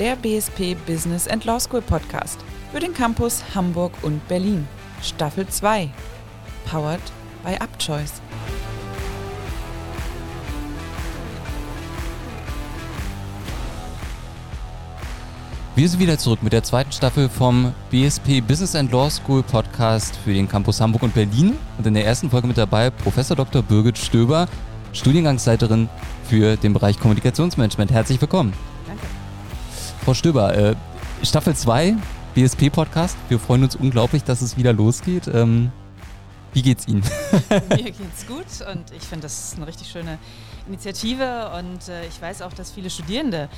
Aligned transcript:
der 0.00 0.16
BSP 0.16 0.74
Business 0.86 1.28
and 1.28 1.44
Law 1.44 1.60
School 1.60 1.82
Podcast 1.82 2.38
für 2.72 2.80
den 2.80 2.94
Campus 2.94 3.44
Hamburg 3.54 3.92
und 4.00 4.26
Berlin. 4.28 4.66
Staffel 5.02 5.46
2. 5.46 5.90
Powered 6.64 7.02
by 7.44 7.62
UpChoice. 7.62 8.22
Wir 15.76 15.86
sind 15.86 16.00
wieder 16.00 16.16
zurück 16.16 16.42
mit 16.42 16.54
der 16.54 16.62
zweiten 16.62 16.92
Staffel 16.92 17.28
vom 17.28 17.74
BSP 17.90 18.40
Business 18.40 18.74
and 18.74 18.90
Law 18.90 19.10
School 19.10 19.42
Podcast 19.42 20.16
für 20.24 20.32
den 20.32 20.48
Campus 20.48 20.80
Hamburg 20.80 21.02
und 21.02 21.12
Berlin. 21.12 21.58
Und 21.76 21.86
in 21.86 21.92
der 21.92 22.06
ersten 22.06 22.30
Folge 22.30 22.48
mit 22.48 22.56
dabei 22.56 22.88
Professor 22.88 23.36
Dr. 23.36 23.62
Birgit 23.62 23.98
Stöber, 23.98 24.48
Studiengangsleiterin 24.94 25.90
für 26.24 26.56
den 26.56 26.72
Bereich 26.72 26.98
Kommunikationsmanagement. 26.98 27.90
Herzlich 27.90 28.18
willkommen. 28.18 28.54
Frau 30.04 30.14
Stöber, 30.14 30.56
äh, 30.56 30.74
Staffel 31.22 31.54
2 31.54 31.94
BSP 32.34 32.70
Podcast. 32.70 33.16
Wir 33.28 33.38
freuen 33.38 33.64
uns 33.64 33.76
unglaublich, 33.76 34.24
dass 34.24 34.40
es 34.40 34.56
wieder 34.56 34.72
losgeht. 34.72 35.28
Ähm, 35.28 35.70
wie 36.52 36.62
geht's 36.62 36.88
Ihnen? 36.88 37.02
Mir 37.68 37.76
geht's 37.84 38.26
gut 38.26 38.66
und 38.72 38.90
ich 38.96 39.02
finde, 39.02 39.24
das 39.24 39.52
ist 39.52 39.56
eine 39.56 39.66
richtig 39.66 39.88
schöne 39.88 40.18
Initiative 40.66 41.50
und 41.58 41.88
äh, 41.88 42.06
ich 42.06 42.20
weiß 42.20 42.42
auch, 42.42 42.52
dass 42.54 42.70
viele 42.72 42.88
Studierende 42.88 43.48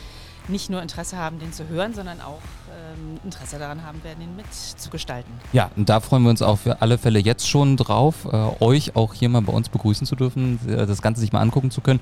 nicht 0.48 0.69
nur 0.69 0.83
Interesse 0.83 1.16
haben, 1.16 1.38
den 1.38 1.52
zu 1.52 1.69
hören, 1.69 1.95
sondern 1.95 2.20
auch 2.20 2.41
ähm, 2.70 3.20
Interesse 3.24 3.61
daran 3.61 3.84
haben 3.84 4.02
werden, 4.02 4.22
ihn 4.22 4.34
mitzugestalten. 4.34 5.33
Ja, 5.52 5.70
und 5.77 5.88
da 5.88 6.00
freuen 6.00 6.24
wir 6.24 6.30
uns 6.30 6.42
auch 6.42 6.59
für 6.59 6.83
alle 6.83 6.98
Fälle 6.98 7.20
jetzt 7.20 7.48
schon 7.48 7.77
drauf, 7.77 8.24
äh, 8.24 8.64
euch 8.64 8.97
auch 8.97 9.14
hier 9.14 9.28
mal 9.28 9.42
bei 9.42 9.52
uns 9.52 9.69
begrüßen 9.69 10.06
zu 10.06 10.16
dürfen, 10.16 10.59
äh, 10.69 10.86
das 10.86 11.00
Ganze 11.02 11.20
sich 11.20 11.33
mal 11.33 11.41
angucken 11.41 11.70
zu 11.70 11.80
können. 11.80 12.00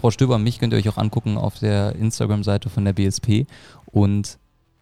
Frau 0.00 0.10
Stöber 0.10 0.36
und 0.36 0.42
mich 0.42 0.58
könnt 0.58 0.72
ihr 0.72 0.78
euch 0.78 0.88
auch 0.88 0.96
angucken 0.96 1.36
auf 1.36 1.58
der 1.58 1.94
Instagram-Seite 1.94 2.70
von 2.70 2.86
der 2.86 2.94
BSP. 2.94 3.46
Und 3.84 4.38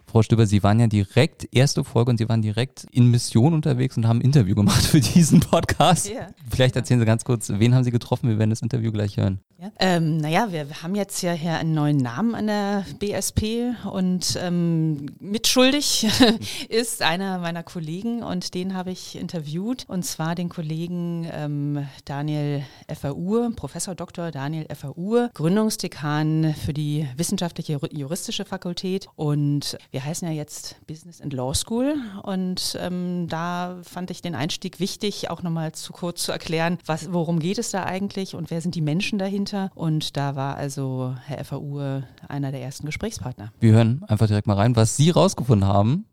Frau 0.06 0.22
Stöber, 0.22 0.47
Sie 0.47 0.62
waren 0.62 0.78
ja 0.78 0.86
direkt, 0.86 1.48
erste 1.50 1.83
Folge, 1.83 2.12
und 2.12 2.19
Sie 2.19 2.28
waren 2.28 2.41
direkt 2.41 2.86
in 2.92 3.10
Mission 3.10 3.52
unterwegs 3.52 3.97
und 3.97 4.06
haben 4.06 4.20
ein 4.20 4.22
Interview 4.22 4.55
gemacht 4.55 4.84
für 4.84 5.00
diesen 5.00 5.41
Podcast. 5.41 6.08
Ja. 6.08 6.28
Vielleicht 6.48 6.77
erzählen 6.77 7.00
Sie 7.00 7.06
ganz 7.06 7.25
kurz, 7.25 7.50
wen 7.52 7.75
haben 7.75 7.83
Sie 7.83 7.91
getroffen? 7.91 8.28
Wir 8.28 8.38
werden 8.38 8.50
das 8.50 8.62
Interview 8.62 8.92
gleich 8.92 9.16
hören. 9.16 9.41
Ja. 9.61 9.73
Ähm, 9.81 10.19
naja, 10.19 10.53
wir 10.53 10.69
haben 10.84 10.95
jetzt 10.95 11.20
ja 11.20 11.33
hier 11.33 11.55
einen 11.55 11.75
neuen 11.75 11.97
Namen 11.97 12.37
an 12.37 12.47
der 12.47 12.84
BSP 13.01 13.75
und 13.91 14.39
ähm, 14.41 15.06
mitschuldig 15.19 16.06
ist 16.69 17.03
einer 17.03 17.39
meiner 17.39 17.65
Kollegen 17.65 18.23
und 18.23 18.55
den 18.55 18.77
habe 18.77 18.92
ich 18.92 19.17
interviewt 19.17 19.84
und 19.89 20.05
zwar 20.05 20.37
den 20.37 20.48
Kollegen 20.48 21.28
ähm, 21.33 21.89
Daniel 22.05 22.62
Effer-Uhr, 22.87 23.50
Professor 23.56 23.97
Dr. 23.97 24.31
Daniel 24.31 24.65
Effer-Uhr, 24.69 25.31
Gründungsdekan 25.34 26.55
für 26.55 26.72
die 26.72 27.09
wissenschaftliche 27.17 27.81
juristische 27.91 28.45
Fakultät 28.45 29.09
und 29.17 29.77
wir 29.91 30.05
heißen 30.05 30.28
ja 30.28 30.34
jetzt 30.34 30.77
Business 30.87 31.20
and 31.20 31.33
Law 31.33 31.53
School 31.53 31.97
und 32.22 32.78
ähm, 32.81 33.27
da 33.28 33.81
fand 33.83 34.12
ich 34.12 34.22
den 34.22 34.37
Einstieg 34.37 34.78
wichtig, 34.78 35.31
auch 35.31 35.43
nochmal 35.43 35.72
zu 35.72 35.93
kurz 35.93 36.22
zu 36.22 36.31
erklären, 36.31 36.78
was, 36.87 37.12
worum 37.12 37.41
geht 37.41 37.59
es 37.59 37.72
da 37.72 37.83
eigentlich 37.83 38.37
und 38.37 38.53
wer 38.53 38.61
sind 38.61 38.77
die 38.77 38.83
Menschen 38.83 39.19
dahinter 39.19 39.47
und 39.74 40.16
da 40.16 40.36
war 40.36 40.56
also 40.56 41.14
Herr 41.27 41.44
FAU 41.44 42.02
einer 42.28 42.52
der 42.52 42.62
ersten 42.62 42.86
Gesprächspartner. 42.86 43.52
Wir 43.60 43.72
hören 43.72 44.04
einfach 44.08 44.27
direkt 44.27 44.46
mal 44.46 44.54
rein, 44.54 44.77
was 44.77 44.96
Sie 44.96 45.10
rausgefunden 45.10 45.68
haben. 45.68 46.06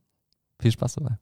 Viel 0.61 0.72
Spaß 0.72 0.95
dabei. 0.95 1.17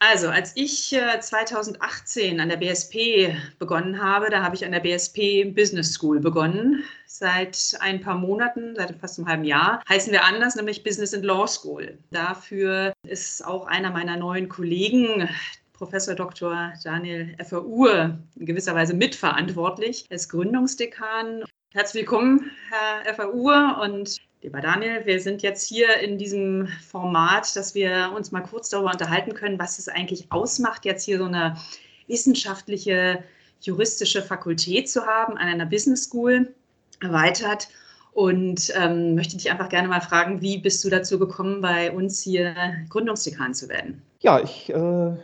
Also, 0.00 0.28
als 0.28 0.52
ich 0.54 0.94
2018 1.20 2.38
an 2.38 2.50
der 2.50 2.58
BSP 2.58 3.34
begonnen 3.58 4.02
habe, 4.02 4.28
da 4.28 4.42
habe 4.42 4.54
ich 4.54 4.64
an 4.66 4.72
der 4.72 4.80
BSP 4.80 5.44
Business 5.54 5.94
School 5.94 6.20
begonnen. 6.20 6.82
Seit 7.06 7.74
ein 7.80 8.00
paar 8.00 8.18
Monaten, 8.18 8.74
seit 8.76 8.94
fast 8.98 9.18
einem 9.18 9.28
halben 9.28 9.44
Jahr, 9.44 9.82
heißen 9.88 10.12
wir 10.12 10.24
anders, 10.24 10.56
nämlich 10.56 10.82
Business 10.82 11.14
and 11.14 11.24
Law 11.24 11.46
School. 11.46 11.96
Dafür 12.10 12.92
ist 13.06 13.46
auch 13.46 13.66
einer 13.66 13.90
meiner 13.92 14.16
neuen 14.16 14.48
Kollegen, 14.48 15.28
Professor 15.74 16.14
Dr. 16.14 16.72
Daniel 16.84 17.34
Effer-Uhr 17.38 18.16
in 18.36 18.46
gewisser 18.46 18.76
Weise 18.76 18.94
mitverantwortlich. 18.94 20.06
Er 20.08 20.16
ist 20.16 20.28
Gründungsdekan. 20.28 21.44
Herzlich 21.72 22.02
willkommen, 22.02 22.52
Herr 22.70 23.10
Effer-Uhr 23.10 23.80
und 23.82 24.18
lieber 24.42 24.60
Daniel. 24.60 25.04
Wir 25.04 25.20
sind 25.20 25.42
jetzt 25.42 25.68
hier 25.68 25.98
in 25.98 26.16
diesem 26.16 26.68
Format, 26.88 27.56
dass 27.56 27.74
wir 27.74 28.12
uns 28.14 28.30
mal 28.30 28.42
kurz 28.42 28.68
darüber 28.68 28.92
unterhalten 28.92 29.34
können, 29.34 29.58
was 29.58 29.80
es 29.80 29.88
eigentlich 29.88 30.30
ausmacht, 30.30 30.84
jetzt 30.84 31.04
hier 31.04 31.18
so 31.18 31.24
eine 31.24 31.56
wissenschaftliche, 32.06 33.24
juristische 33.60 34.22
Fakultät 34.22 34.88
zu 34.88 35.04
haben 35.04 35.36
an 35.36 35.48
einer 35.48 35.66
Business 35.66 36.04
School 36.04 36.54
erweitert. 37.00 37.68
Und 38.12 38.72
ähm, 38.76 39.16
möchte 39.16 39.36
dich 39.36 39.50
einfach 39.50 39.68
gerne 39.68 39.88
mal 39.88 40.00
fragen, 40.00 40.40
wie 40.40 40.58
bist 40.58 40.84
du 40.84 40.88
dazu 40.88 41.18
gekommen, 41.18 41.60
bei 41.60 41.90
uns 41.90 42.22
hier 42.22 42.54
Gründungsdekan 42.88 43.54
zu 43.54 43.68
werden? 43.68 44.02
Ja, 44.20 44.38
ich 44.38 44.70
äh, 44.70 45.16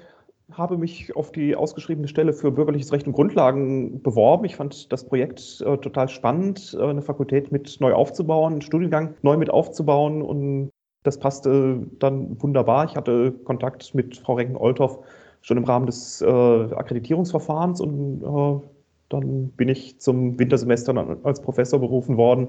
habe 0.52 0.78
mich 0.78 1.14
auf 1.16 1.32
die 1.32 1.56
ausgeschriebene 1.56 2.08
Stelle 2.08 2.32
für 2.32 2.50
bürgerliches 2.50 2.92
Recht 2.92 3.06
und 3.06 3.12
Grundlagen 3.12 4.02
beworben. 4.02 4.44
Ich 4.44 4.56
fand 4.56 4.92
das 4.92 5.04
Projekt 5.04 5.60
äh, 5.60 5.76
total 5.78 6.08
spannend, 6.08 6.76
äh, 6.78 6.82
eine 6.82 7.02
Fakultät 7.02 7.52
mit 7.52 7.76
neu 7.80 7.92
aufzubauen, 7.92 8.54
einen 8.54 8.62
Studiengang 8.62 9.14
neu 9.22 9.36
mit 9.36 9.50
aufzubauen 9.50 10.22
und 10.22 10.70
das 11.02 11.18
passte 11.18 11.86
dann 11.98 12.40
wunderbar. 12.42 12.84
Ich 12.84 12.96
hatte 12.96 13.32
Kontakt 13.44 13.94
mit 13.94 14.16
Frau 14.16 14.34
Renken-Olthoff 14.34 14.98
schon 15.42 15.56
im 15.56 15.64
Rahmen 15.64 15.86
des 15.86 16.20
äh, 16.20 16.26
Akkreditierungsverfahrens 16.26 17.80
und 17.80 18.22
äh, 18.22 18.66
dann 19.08 19.48
bin 19.50 19.68
ich 19.68 19.98
zum 19.98 20.38
Wintersemester 20.38 21.18
als 21.24 21.40
Professor 21.40 21.80
berufen 21.80 22.16
worden 22.16 22.48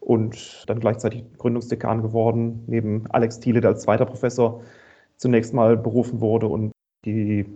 und 0.00 0.64
dann 0.66 0.80
gleichzeitig 0.80 1.24
Gründungsdekan 1.38 2.02
geworden, 2.02 2.64
neben 2.66 3.04
Alex 3.10 3.38
Thiele, 3.40 3.60
der 3.60 3.70
als 3.70 3.82
zweiter 3.82 4.06
Professor 4.06 4.62
zunächst 5.16 5.52
mal 5.52 5.76
berufen 5.76 6.20
wurde 6.20 6.46
und 6.46 6.72
die 7.04 7.46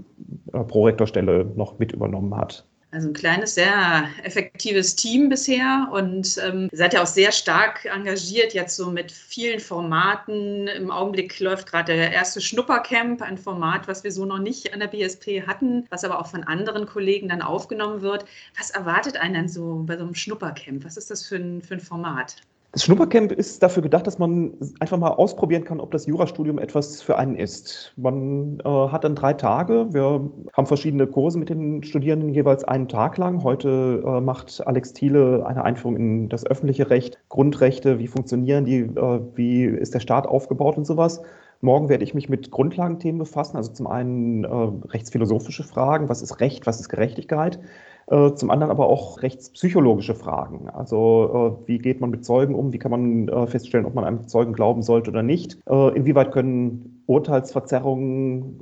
äh, 0.52 0.64
Prorektorstelle 0.64 1.44
noch 1.56 1.78
mit 1.78 1.92
übernommen 1.92 2.34
hat. 2.36 2.64
Also 2.94 3.08
ein 3.08 3.12
kleines, 3.12 3.56
sehr 3.56 4.08
effektives 4.22 4.94
Team 4.94 5.28
bisher 5.28 5.88
und 5.92 6.38
ähm, 6.46 6.68
ihr 6.70 6.78
seid 6.78 6.94
ja 6.94 7.02
auch 7.02 7.08
sehr 7.08 7.32
stark 7.32 7.86
engagiert, 7.86 8.54
jetzt 8.54 8.76
so 8.76 8.88
mit 8.88 9.10
vielen 9.10 9.58
Formaten. 9.58 10.68
Im 10.68 10.92
Augenblick 10.92 11.40
läuft 11.40 11.68
gerade 11.68 11.96
der 11.96 12.12
erste 12.12 12.40
Schnuppercamp, 12.40 13.20
ein 13.20 13.36
Format, 13.36 13.88
was 13.88 14.04
wir 14.04 14.12
so 14.12 14.24
noch 14.26 14.38
nicht 14.38 14.72
an 14.72 14.78
der 14.78 14.86
BSP 14.86 15.44
hatten, 15.44 15.86
was 15.90 16.04
aber 16.04 16.20
auch 16.20 16.28
von 16.28 16.44
anderen 16.44 16.86
Kollegen 16.86 17.28
dann 17.28 17.42
aufgenommen 17.42 18.00
wird. 18.00 18.26
Was 18.56 18.70
erwartet 18.70 19.16
einen 19.16 19.34
denn 19.34 19.48
so 19.48 19.82
bei 19.84 19.96
so 19.96 20.04
einem 20.04 20.14
Schnuppercamp? 20.14 20.84
Was 20.84 20.96
ist 20.96 21.10
das 21.10 21.26
für 21.26 21.34
ein, 21.34 21.62
für 21.62 21.74
ein 21.74 21.80
Format? 21.80 22.36
Das 22.74 22.82
Schnuppercamp 22.82 23.30
ist 23.30 23.62
dafür 23.62 23.84
gedacht, 23.84 24.04
dass 24.04 24.18
man 24.18 24.54
einfach 24.80 24.98
mal 24.98 25.10
ausprobieren 25.10 25.62
kann, 25.62 25.78
ob 25.78 25.92
das 25.92 26.06
Jurastudium 26.06 26.58
etwas 26.58 27.02
für 27.02 27.16
einen 27.16 27.36
ist. 27.36 27.92
Man 27.96 28.58
äh, 28.64 28.68
hat 28.68 29.04
dann 29.04 29.14
drei 29.14 29.32
Tage. 29.32 29.86
Wir 29.92 30.28
haben 30.52 30.66
verschiedene 30.66 31.06
Kurse 31.06 31.38
mit 31.38 31.50
den 31.50 31.84
Studierenden 31.84 32.30
jeweils 32.30 32.64
einen 32.64 32.88
Tag 32.88 33.16
lang. 33.16 33.44
Heute 33.44 34.02
äh, 34.04 34.20
macht 34.20 34.66
Alex 34.66 34.92
Thiele 34.92 35.46
eine 35.46 35.62
Einführung 35.62 35.94
in 35.94 36.28
das 36.28 36.44
öffentliche 36.44 36.90
Recht, 36.90 37.20
Grundrechte, 37.28 38.00
wie 38.00 38.08
funktionieren 38.08 38.64
die, 38.64 38.80
äh, 38.80 39.20
wie 39.36 39.66
ist 39.66 39.94
der 39.94 40.00
Staat 40.00 40.26
aufgebaut 40.26 40.76
und 40.76 40.84
sowas. 40.84 41.22
Morgen 41.60 41.88
werde 41.88 42.02
ich 42.02 42.12
mich 42.12 42.28
mit 42.28 42.50
Grundlagenthemen 42.50 43.20
befassen, 43.20 43.56
also 43.56 43.72
zum 43.72 43.86
einen 43.86 44.42
äh, 44.42 44.48
rechtsphilosophische 44.88 45.62
Fragen, 45.62 46.08
was 46.08 46.22
ist 46.22 46.40
Recht, 46.40 46.66
was 46.66 46.80
ist 46.80 46.88
Gerechtigkeit. 46.88 47.60
Äh, 48.06 48.34
zum 48.34 48.50
anderen 48.50 48.70
aber 48.70 48.86
auch 48.86 49.22
rechtspsychologische 49.22 50.14
Fragen. 50.14 50.68
Also 50.68 51.58
äh, 51.64 51.68
wie 51.68 51.78
geht 51.78 52.00
man 52.00 52.10
mit 52.10 52.24
Zeugen 52.24 52.54
um? 52.54 52.72
Wie 52.72 52.78
kann 52.78 52.90
man 52.90 53.28
äh, 53.28 53.46
feststellen, 53.46 53.86
ob 53.86 53.94
man 53.94 54.04
einem 54.04 54.28
Zeugen 54.28 54.52
glauben 54.52 54.82
sollte 54.82 55.10
oder 55.10 55.22
nicht? 55.22 55.58
inwieweit 55.66 56.32
können 56.32 57.02
Urteilsverzerrungen 57.06 58.60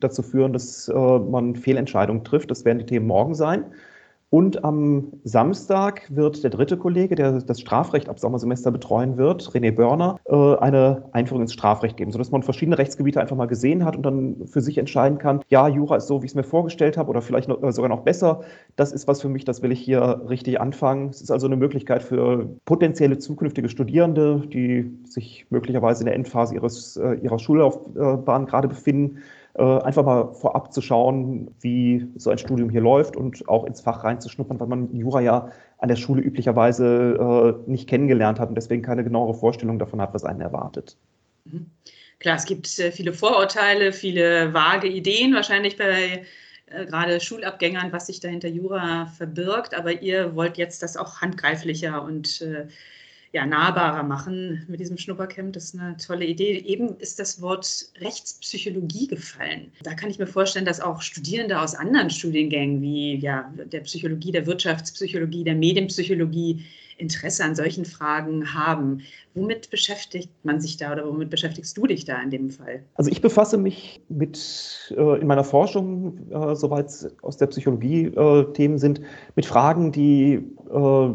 dazu 0.00 0.22
führen, 0.22 0.52
dass 0.52 0.88
man 0.88 1.56
Fehlentscheidungen 1.56 2.24
trifft? 2.24 2.50
Das 2.50 2.64
werden 2.64 2.78
die 2.78 2.86
Themen 2.86 3.06
morgen 3.06 3.34
sein. 3.34 3.64
Und 4.28 4.64
am 4.64 5.12
Samstag 5.22 6.02
wird 6.08 6.42
der 6.42 6.50
dritte 6.50 6.76
Kollege, 6.76 7.14
der 7.14 7.40
das 7.40 7.60
Strafrecht 7.60 8.08
ab 8.08 8.18
Sommersemester 8.18 8.72
betreuen 8.72 9.16
wird, 9.16 9.42
René 9.50 9.70
Börner, 9.70 10.18
äh, 10.24 10.56
eine 10.56 11.04
Einführung 11.12 11.42
ins 11.42 11.52
Strafrecht 11.52 11.96
geben, 11.96 12.10
sodass 12.10 12.32
man 12.32 12.42
verschiedene 12.42 12.76
Rechtsgebiete 12.76 13.20
einfach 13.20 13.36
mal 13.36 13.46
gesehen 13.46 13.84
hat 13.84 13.96
und 13.96 14.02
dann 14.02 14.46
für 14.48 14.60
sich 14.60 14.78
entscheiden 14.78 15.18
kann, 15.18 15.42
ja, 15.48 15.68
Jura 15.68 15.96
ist 15.96 16.08
so, 16.08 16.22
wie 16.22 16.26
ich 16.26 16.32
es 16.32 16.34
mir 16.34 16.42
vorgestellt 16.42 16.96
habe 16.96 17.08
oder 17.08 17.22
vielleicht 17.22 17.48
noch, 17.48 17.62
äh, 17.62 17.70
sogar 17.70 17.88
noch 17.88 18.00
besser. 18.00 18.40
Das 18.74 18.90
ist 18.90 19.06
was 19.06 19.22
für 19.22 19.28
mich, 19.28 19.44
das 19.44 19.62
will 19.62 19.70
ich 19.70 19.80
hier 19.80 20.22
richtig 20.28 20.60
anfangen. 20.60 21.10
Es 21.10 21.20
ist 21.20 21.30
also 21.30 21.46
eine 21.46 21.56
Möglichkeit 21.56 22.02
für 22.02 22.48
potenzielle 22.64 23.18
zukünftige 23.18 23.68
Studierende, 23.68 24.42
die 24.52 24.90
sich 25.04 25.46
möglicherweise 25.50 26.02
in 26.02 26.06
der 26.06 26.16
Endphase 26.16 26.56
ihres, 26.56 26.96
äh, 26.96 27.14
ihrer 27.22 27.38
Schullaufbahn 27.38 28.46
gerade 28.46 28.66
befinden, 28.66 29.18
einfach 29.62 30.04
mal 30.04 30.34
vorab 30.34 30.72
zu 30.72 30.82
schauen, 30.82 31.50
wie 31.60 32.06
so 32.16 32.30
ein 32.30 32.38
Studium 32.38 32.68
hier 32.68 32.80
läuft 32.80 33.16
und 33.16 33.48
auch 33.48 33.64
ins 33.64 33.80
Fach 33.80 34.04
reinzuschnuppern, 34.04 34.60
weil 34.60 34.66
man 34.66 34.94
Jura 34.94 35.20
ja 35.20 35.50
an 35.78 35.88
der 35.88 35.96
Schule 35.96 36.22
üblicherweise 36.22 37.56
äh, 37.66 37.70
nicht 37.70 37.88
kennengelernt 37.88 38.38
hat 38.38 38.48
und 38.50 38.54
deswegen 38.54 38.82
keine 38.82 39.04
genauere 39.04 39.34
Vorstellung 39.34 39.78
davon 39.78 40.00
hat, 40.00 40.12
was 40.12 40.24
einen 40.24 40.40
erwartet. 40.40 40.96
Mhm. 41.44 41.66
Klar, 42.18 42.36
es 42.36 42.44
gibt 42.44 42.78
äh, 42.78 42.92
viele 42.92 43.12
Vorurteile, 43.12 43.92
viele 43.92 44.52
vage 44.52 44.88
Ideen, 44.88 45.34
wahrscheinlich 45.34 45.76
bei 45.76 46.24
gerade 46.68 47.20
Schulabgängern, 47.20 47.92
was 47.92 48.08
sich 48.08 48.18
dahinter 48.18 48.48
Jura 48.48 49.06
verbirgt, 49.06 49.72
aber 49.72 50.02
ihr 50.02 50.34
wollt 50.34 50.58
jetzt 50.58 50.82
das 50.82 50.96
auch 50.96 51.20
handgreiflicher 51.20 52.02
und 52.02 52.42
ja, 53.36 53.44
nahbarer 53.44 54.02
machen 54.02 54.64
mit 54.66 54.80
diesem 54.80 54.96
Schnuppercamp. 54.96 55.52
Das 55.52 55.64
ist 55.64 55.78
eine 55.78 55.94
tolle 55.98 56.24
Idee. 56.24 56.58
Eben 56.60 56.96
ist 56.96 57.18
das 57.18 57.42
Wort 57.42 57.90
Rechtspsychologie 58.00 59.08
gefallen. 59.08 59.70
Da 59.82 59.92
kann 59.92 60.08
ich 60.08 60.18
mir 60.18 60.26
vorstellen, 60.26 60.64
dass 60.64 60.80
auch 60.80 61.02
Studierende 61.02 61.60
aus 61.60 61.74
anderen 61.74 62.08
Studiengängen 62.08 62.80
wie 62.80 63.16
ja, 63.16 63.52
der 63.70 63.80
Psychologie, 63.80 64.32
der 64.32 64.46
Wirtschaftspsychologie, 64.46 65.44
der 65.44 65.54
Medienpsychologie 65.54 66.64
Interesse 66.96 67.44
an 67.44 67.54
solchen 67.54 67.84
Fragen 67.84 68.54
haben. 68.54 69.02
Womit 69.34 69.68
beschäftigt 69.68 70.30
man 70.42 70.62
sich 70.62 70.78
da 70.78 70.92
oder 70.94 71.06
womit 71.06 71.28
beschäftigst 71.28 71.76
du 71.76 71.86
dich 71.86 72.06
da 72.06 72.22
in 72.22 72.30
dem 72.30 72.48
Fall? 72.48 72.84
Also 72.94 73.10
ich 73.10 73.20
befasse 73.20 73.58
mich 73.58 74.00
mit 74.08 74.94
äh, 74.96 75.20
in 75.20 75.26
meiner 75.26 75.44
Forschung, 75.44 76.30
äh, 76.30 76.56
soweit 76.56 76.86
es 76.86 77.14
aus 77.22 77.36
der 77.36 77.48
Psychologie 77.48 78.06
äh, 78.06 78.50
Themen 78.54 78.78
sind, 78.78 79.02
mit 79.34 79.44
Fragen, 79.44 79.92
die 79.92 80.42
äh, 80.72 81.10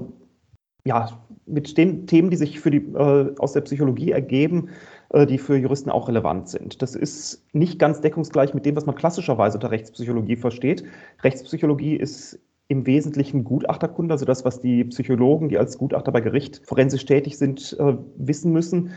ja 0.85 1.19
mit 1.45 1.77
den 1.77 2.07
Themen, 2.07 2.29
die 2.29 2.37
sich 2.37 2.59
für 2.59 2.71
die, 2.71 2.77
äh, 2.77 3.33
aus 3.37 3.53
der 3.53 3.61
Psychologie 3.61 4.11
ergeben, 4.11 4.69
äh, 5.09 5.25
die 5.25 5.37
für 5.37 5.57
Juristen 5.57 5.89
auch 5.89 6.07
relevant 6.07 6.49
sind. 6.49 6.81
Das 6.81 6.95
ist 6.95 7.45
nicht 7.53 7.79
ganz 7.79 8.01
deckungsgleich 8.01 8.53
mit 8.53 8.65
dem, 8.65 8.75
was 8.75 8.85
man 8.85 8.95
klassischerweise 8.95 9.57
unter 9.57 9.71
Rechtspsychologie 9.71 10.35
versteht. 10.35 10.83
Rechtspsychologie 11.23 11.95
ist 11.95 12.39
im 12.67 12.85
Wesentlichen 12.85 13.43
Gutachterkunde, 13.43 14.13
also 14.13 14.23
das, 14.23 14.45
was 14.45 14.61
die 14.61 14.85
Psychologen, 14.85 15.49
die 15.49 15.57
als 15.57 15.77
Gutachter 15.77 16.13
bei 16.13 16.21
Gericht 16.21 16.61
forensisch 16.63 17.05
tätig 17.05 17.37
sind, 17.37 17.75
äh, 17.79 17.97
wissen 18.15 18.53
müssen. 18.53 18.91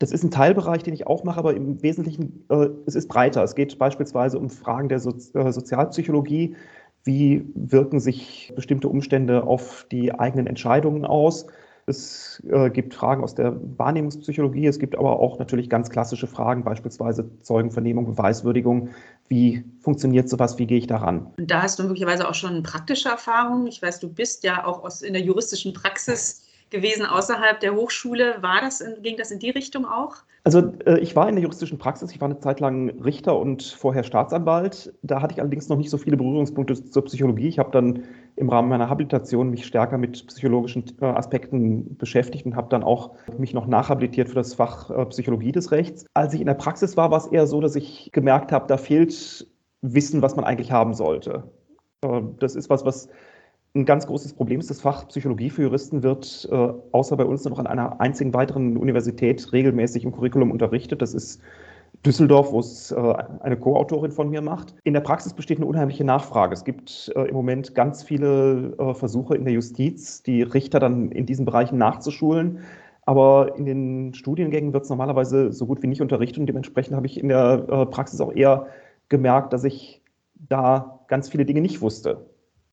Das 0.00 0.10
ist 0.10 0.24
ein 0.24 0.32
Teilbereich, 0.32 0.82
den 0.82 0.94
ich 0.94 1.06
auch 1.06 1.22
mache, 1.22 1.38
aber 1.38 1.54
im 1.54 1.80
Wesentlichen, 1.82 2.44
äh, 2.48 2.70
es 2.86 2.96
ist 2.96 3.08
breiter. 3.08 3.44
Es 3.44 3.54
geht 3.54 3.78
beispielsweise 3.78 4.38
um 4.38 4.50
Fragen 4.50 4.88
der 4.88 4.98
so 4.98 5.10
äh, 5.34 5.52
Sozialpsychologie. 5.52 6.56
Wie 7.04 7.46
wirken 7.54 8.00
sich 8.00 8.52
bestimmte 8.56 8.88
Umstände 8.88 9.44
auf 9.44 9.86
die 9.92 10.12
eigenen 10.12 10.46
Entscheidungen 10.46 11.04
aus? 11.04 11.46
Es 11.90 12.42
äh, 12.48 12.70
gibt 12.70 12.94
Fragen 12.94 13.22
aus 13.22 13.34
der 13.34 13.56
Wahrnehmungspsychologie, 13.76 14.66
es 14.66 14.78
gibt 14.78 14.96
aber 14.96 15.18
auch 15.18 15.38
natürlich 15.38 15.68
ganz 15.68 15.90
klassische 15.90 16.26
Fragen, 16.26 16.64
beispielsweise 16.64 17.28
Zeugenvernehmung, 17.42 18.06
Beweiswürdigung, 18.06 18.90
wie 19.28 19.64
funktioniert 19.80 20.28
sowas? 20.28 20.58
Wie 20.58 20.66
gehe 20.66 20.78
ich 20.78 20.86
daran? 20.86 21.32
Und 21.38 21.50
da 21.50 21.62
hast 21.62 21.78
du 21.78 21.82
möglicherweise 21.82 22.28
auch 22.28 22.34
schon 22.34 22.62
praktische 22.62 23.08
Erfahrungen. 23.08 23.66
Ich 23.66 23.82
weiß, 23.82 24.00
du 24.00 24.08
bist 24.08 24.44
ja 24.44 24.64
auch 24.64 24.82
aus, 24.82 25.02
in 25.02 25.12
der 25.12 25.22
juristischen 25.22 25.72
Praxis 25.72 26.46
gewesen 26.70 27.04
außerhalb 27.04 27.60
der 27.60 27.74
Hochschule. 27.74 28.36
War 28.40 28.60
das 28.60 28.80
in, 28.80 29.02
ging 29.02 29.16
das 29.16 29.30
in 29.30 29.38
die 29.38 29.50
Richtung 29.50 29.84
auch? 29.84 30.16
Also 30.44 30.72
äh, 30.86 30.98
ich 31.00 31.14
war 31.16 31.28
in 31.28 31.34
der 31.34 31.42
juristischen 31.42 31.78
Praxis, 31.78 32.12
ich 32.12 32.20
war 32.20 32.28
eine 32.28 32.38
Zeit 32.38 32.60
lang 32.60 32.90
Richter 33.02 33.38
und 33.38 33.62
vorher 33.62 34.04
Staatsanwalt. 34.04 34.92
Da 35.02 35.20
hatte 35.20 35.34
ich 35.34 35.40
allerdings 35.40 35.68
noch 35.68 35.76
nicht 35.76 35.90
so 35.90 35.98
viele 35.98 36.16
Berührungspunkte 36.16 36.90
zur 36.90 37.04
Psychologie. 37.04 37.48
Ich 37.48 37.58
habe 37.58 37.70
dann 37.70 38.04
im 38.40 38.48
Rahmen 38.48 38.68
meiner 38.70 38.88
Habilitation 38.88 39.50
mich 39.50 39.66
stärker 39.66 39.98
mit 39.98 40.26
psychologischen 40.26 40.84
äh, 41.00 41.04
Aspekten 41.04 41.96
beschäftigt 41.96 42.46
und 42.46 42.56
habe 42.56 42.68
dann 42.70 42.82
auch 42.82 43.14
mich 43.38 43.52
noch 43.54 43.66
nachhabilitiert 43.66 44.28
für 44.28 44.34
das 44.34 44.54
Fach 44.54 44.90
äh, 44.90 45.06
Psychologie 45.06 45.52
des 45.52 45.70
Rechts. 45.70 46.06
Als 46.14 46.34
ich 46.34 46.40
in 46.40 46.46
der 46.46 46.54
Praxis 46.54 46.96
war, 46.96 47.10
war 47.10 47.18
es 47.18 47.26
eher 47.26 47.46
so, 47.46 47.60
dass 47.60 47.76
ich 47.76 48.10
gemerkt 48.12 48.50
habe, 48.50 48.66
da 48.66 48.78
fehlt 48.78 49.46
Wissen, 49.82 50.22
was 50.22 50.36
man 50.36 50.44
eigentlich 50.44 50.72
haben 50.72 50.94
sollte. 50.94 51.44
Äh, 52.02 52.22
das 52.38 52.56
ist 52.56 52.70
was, 52.70 52.84
was 52.84 53.08
ein 53.74 53.84
ganz 53.84 54.06
großes 54.06 54.32
Problem 54.32 54.58
ist. 54.58 54.70
Das 54.70 54.80
Fach 54.80 55.06
Psychologie 55.08 55.50
für 55.50 55.62
Juristen 55.62 56.02
wird 56.02 56.48
außer 56.50 57.16
bei 57.16 57.24
uns 57.24 57.44
noch 57.44 57.60
an 57.60 57.68
einer 57.68 58.00
einzigen 58.00 58.34
weiteren 58.34 58.76
Universität 58.76 59.52
regelmäßig 59.52 60.02
im 60.02 60.10
Curriculum 60.10 60.50
unterrichtet. 60.50 61.00
Das 61.02 61.14
ist 61.14 61.40
Düsseldorf, 62.04 62.52
wo 62.52 62.60
es 62.60 62.92
äh, 62.92 63.14
eine 63.40 63.58
Co-Autorin 63.58 64.10
von 64.10 64.30
mir 64.30 64.40
macht. 64.40 64.74
In 64.84 64.94
der 64.94 65.00
Praxis 65.00 65.34
besteht 65.34 65.58
eine 65.58 65.66
unheimliche 65.66 66.04
Nachfrage. 66.04 66.54
Es 66.54 66.64
gibt 66.64 67.12
äh, 67.14 67.28
im 67.28 67.34
Moment 67.34 67.74
ganz 67.74 68.02
viele 68.02 68.74
äh, 68.78 68.94
Versuche 68.94 69.36
in 69.36 69.44
der 69.44 69.52
Justiz, 69.52 70.22
die 70.22 70.42
Richter 70.42 70.80
dann 70.80 71.10
in 71.10 71.26
diesen 71.26 71.44
Bereichen 71.44 71.78
nachzuschulen. 71.78 72.60
Aber 73.04 73.56
in 73.56 73.64
den 73.66 74.14
Studiengängen 74.14 74.72
wird 74.72 74.84
es 74.84 74.90
normalerweise 74.90 75.52
so 75.52 75.66
gut 75.66 75.82
wie 75.82 75.88
nicht 75.88 76.00
unterrichtet 76.00 76.38
und 76.38 76.46
dementsprechend 76.46 76.96
habe 76.96 77.06
ich 77.06 77.18
in 77.18 77.28
der 77.28 77.86
Praxis 77.90 78.20
auch 78.20 78.32
eher 78.32 78.66
gemerkt, 79.08 79.52
dass 79.52 79.64
ich 79.64 80.02
da 80.34 81.00
ganz 81.08 81.28
viele 81.28 81.44
Dinge 81.44 81.60
nicht 81.60 81.80
wusste. 81.80 82.26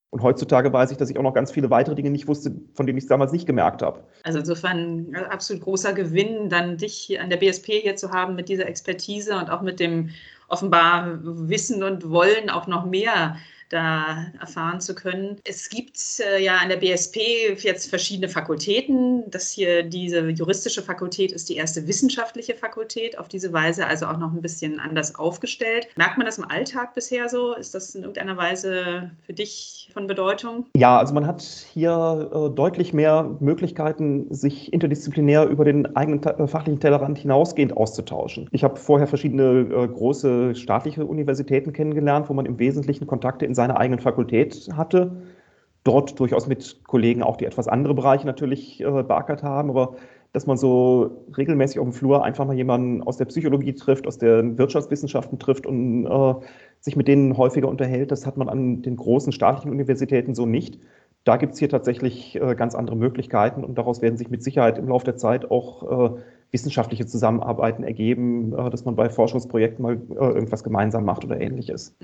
Und 0.09 0.23
heutzutage 0.23 0.71
weiß 0.71 0.91
ich, 0.91 0.97
dass 0.97 1.09
ich 1.09 1.17
auch 1.17 1.23
noch 1.23 1.33
ganz 1.33 1.51
viele 1.51 1.69
weitere 1.69 1.95
Dinge 1.95 2.09
nicht 2.09 2.27
wusste, 2.27 2.55
von 2.73 2.85
denen 2.85 2.97
ich 2.97 3.03
es 3.03 3.09
damals 3.09 3.33
nicht 3.33 3.45
gemerkt 3.45 3.81
habe. 3.81 4.03
Also 4.23 4.39
insofern 4.39 5.13
äh, 5.13 5.17
absolut 5.17 5.63
großer 5.63 5.93
Gewinn, 5.93 6.49
dann 6.49 6.77
dich 6.77 6.93
hier 6.93 7.21
an 7.21 7.29
der 7.29 7.37
BSP 7.37 7.81
hier 7.81 7.97
zu 7.97 8.11
haben 8.11 8.35
mit 8.35 8.47
dieser 8.47 8.67
Expertise 8.67 9.37
und 9.37 9.49
auch 9.49 9.61
mit 9.61 9.79
dem 9.79 10.09
offenbar 10.47 11.19
Wissen 11.21 11.83
und 11.83 12.09
Wollen 12.09 12.49
auch 12.49 12.67
noch 12.67 12.85
mehr 12.85 13.35
da 13.69 14.27
erfahren 14.39 14.79
zu 14.79 14.95
können. 14.95 15.37
Es 15.43 15.69
gibt 15.69 15.97
äh, 16.19 16.41
ja 16.41 16.57
an 16.57 16.69
der 16.69 16.77
BSP 16.77 17.19
jetzt 17.57 17.89
verschiedene 17.89 18.29
Fakultäten. 18.29 19.29
Das 19.29 19.51
hier, 19.51 19.83
diese 19.83 20.29
juristische 20.29 20.81
Fakultät 20.81 21.31
ist 21.31 21.49
die 21.49 21.55
erste 21.55 21.87
wissenschaftliche 21.87 22.55
Fakultät, 22.55 23.17
auf 23.17 23.27
diese 23.27 23.51
Weise 23.51 23.85
also 23.85 24.05
auch 24.05 24.17
noch 24.17 24.31
ein 24.31 24.41
bisschen 24.41 24.79
anders 24.79 25.15
aufgestellt. 25.15 25.87
Merkt 25.95 26.17
man 26.17 26.25
das 26.25 26.37
im 26.37 26.45
Alltag 26.45 26.93
bisher 26.93 27.27
so? 27.29 27.53
Ist 27.55 27.75
das 27.75 27.93
in 27.95 28.03
irgendeiner 28.03 28.37
Weise 28.37 29.11
für 29.25 29.33
dich 29.33 29.89
von 29.93 30.07
Bedeutung? 30.07 30.65
Ja, 30.75 30.97
also 30.97 31.13
man 31.13 31.27
hat 31.27 31.41
hier 31.41 32.29
äh, 32.33 32.55
deutlich 32.55 32.93
mehr 32.93 33.35
Möglichkeiten, 33.39 34.33
sich 34.33 34.71
interdisziplinär 34.71 35.45
über 35.47 35.65
den 35.65 35.95
eigenen 35.95 36.23
äh, 36.23 36.47
fachlichen 36.47 36.79
Tellerrand 36.79 37.17
hinausgehend 37.17 37.75
auszutauschen. 37.75 38.47
Ich 38.51 38.63
habe 38.63 38.77
vorher 38.77 39.07
verschiedene 39.07 39.67
äh, 39.71 39.87
große 39.87 40.55
staatliche 40.55 41.05
Universitäten 41.05 41.73
kennengelernt, 41.73 42.29
wo 42.29 42.33
man 42.33 42.45
im 42.45 42.59
Wesentlichen 42.59 43.07
Kontakte 43.07 43.45
in 43.45 43.55
seiner 43.57 43.77
eigenen 43.77 43.99
Fakultät 43.99 44.69
hatte. 44.73 45.23
Dort 45.83 46.19
durchaus 46.19 46.47
mit 46.47 46.83
Kollegen 46.85 47.23
auch, 47.23 47.37
die 47.37 47.45
etwas 47.45 47.67
andere 47.67 47.93
Bereiche 47.93 48.25
natürlich 48.25 48.81
äh, 48.81 49.03
beackert 49.03 49.43
haben, 49.43 49.69
aber 49.69 49.95
dass 50.33 50.45
man 50.45 50.57
so 50.57 51.25
regelmäßig 51.35 51.79
auf 51.79 51.85
dem 51.87 51.93
Flur 51.93 52.23
einfach 52.23 52.45
mal 52.45 52.55
jemanden 52.55 53.01
aus 53.01 53.17
der 53.17 53.25
Psychologie 53.25 53.73
trifft, 53.73 54.07
aus 54.07 54.17
den 54.17 54.57
Wirtschaftswissenschaften 54.57 55.39
trifft 55.39 55.65
und 55.65 56.05
äh, 56.05 56.33
sich 56.79 56.95
mit 56.95 57.07
denen 57.07 57.37
häufiger 57.37 57.67
unterhält, 57.69 58.11
das 58.11 58.25
hat 58.25 58.37
man 58.37 58.49
an 58.49 58.81
den 58.81 58.97
großen 58.97 59.31
staatlichen 59.31 59.71
Universitäten 59.71 60.35
so 60.35 60.45
nicht. 60.45 60.79
Da 61.23 61.37
gibt 61.37 61.53
es 61.53 61.59
hier 61.59 61.69
tatsächlich 61.69 62.35
äh, 62.35 62.55
ganz 62.55 62.75
andere 62.75 62.95
Möglichkeiten 62.95 63.63
und 63.63 63.77
daraus 63.77 64.01
werden 64.01 64.17
sich 64.17 64.29
mit 64.29 64.43
Sicherheit 64.43 64.77
im 64.77 64.87
Laufe 64.89 65.05
der 65.05 65.17
Zeit 65.17 65.49
auch 65.49 66.15
äh, 66.15 66.21
wissenschaftliche 66.51 67.05
Zusammenarbeiten 67.05 67.83
ergeben, 67.83 68.53
äh, 68.57 68.69
dass 68.69 68.85
man 68.85 68.95
bei 68.95 69.09
Forschungsprojekten 69.09 69.83
mal 69.83 69.95
äh, 69.95 70.13
irgendwas 70.13 70.63
gemeinsam 70.63 71.05
macht 71.05 71.25
oder 71.25 71.39
ähnliches. 71.39 71.95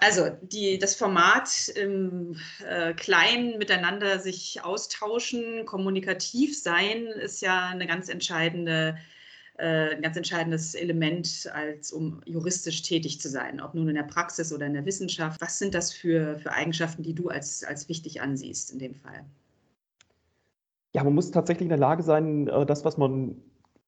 Also 0.00 0.30
die, 0.40 0.78
das 0.78 0.96
Format 0.96 1.68
im 1.76 2.36
äh, 2.66 2.94
Kleinen 2.94 3.58
miteinander 3.58 4.18
sich 4.18 4.64
austauschen, 4.64 5.66
kommunikativ 5.66 6.58
sein, 6.58 7.06
ist 7.06 7.42
ja 7.42 7.68
eine 7.68 7.86
ganz 7.86 8.08
entscheidende, 8.08 8.96
äh, 9.58 9.94
ein 9.94 10.00
ganz 10.00 10.16
entscheidendes 10.16 10.74
Element, 10.74 11.50
als 11.52 11.92
um 11.92 12.22
juristisch 12.24 12.80
tätig 12.80 13.20
zu 13.20 13.28
sein, 13.28 13.60
ob 13.60 13.74
nun 13.74 13.90
in 13.90 13.94
der 13.94 14.04
Praxis 14.04 14.54
oder 14.54 14.64
in 14.64 14.72
der 14.72 14.86
Wissenschaft. 14.86 15.38
Was 15.38 15.58
sind 15.58 15.74
das 15.74 15.92
für, 15.92 16.38
für 16.38 16.52
Eigenschaften, 16.52 17.02
die 17.02 17.14
du 17.14 17.28
als, 17.28 17.62
als 17.62 17.90
wichtig 17.90 18.22
ansiehst 18.22 18.72
in 18.72 18.78
dem 18.78 18.94
Fall? 18.94 19.26
Ja, 20.94 21.04
man 21.04 21.14
muss 21.14 21.30
tatsächlich 21.30 21.66
in 21.66 21.68
der 21.68 21.78
Lage 21.78 22.02
sein, 22.02 22.48
äh, 22.48 22.64
das, 22.64 22.86
was 22.86 22.96
man 22.96 23.36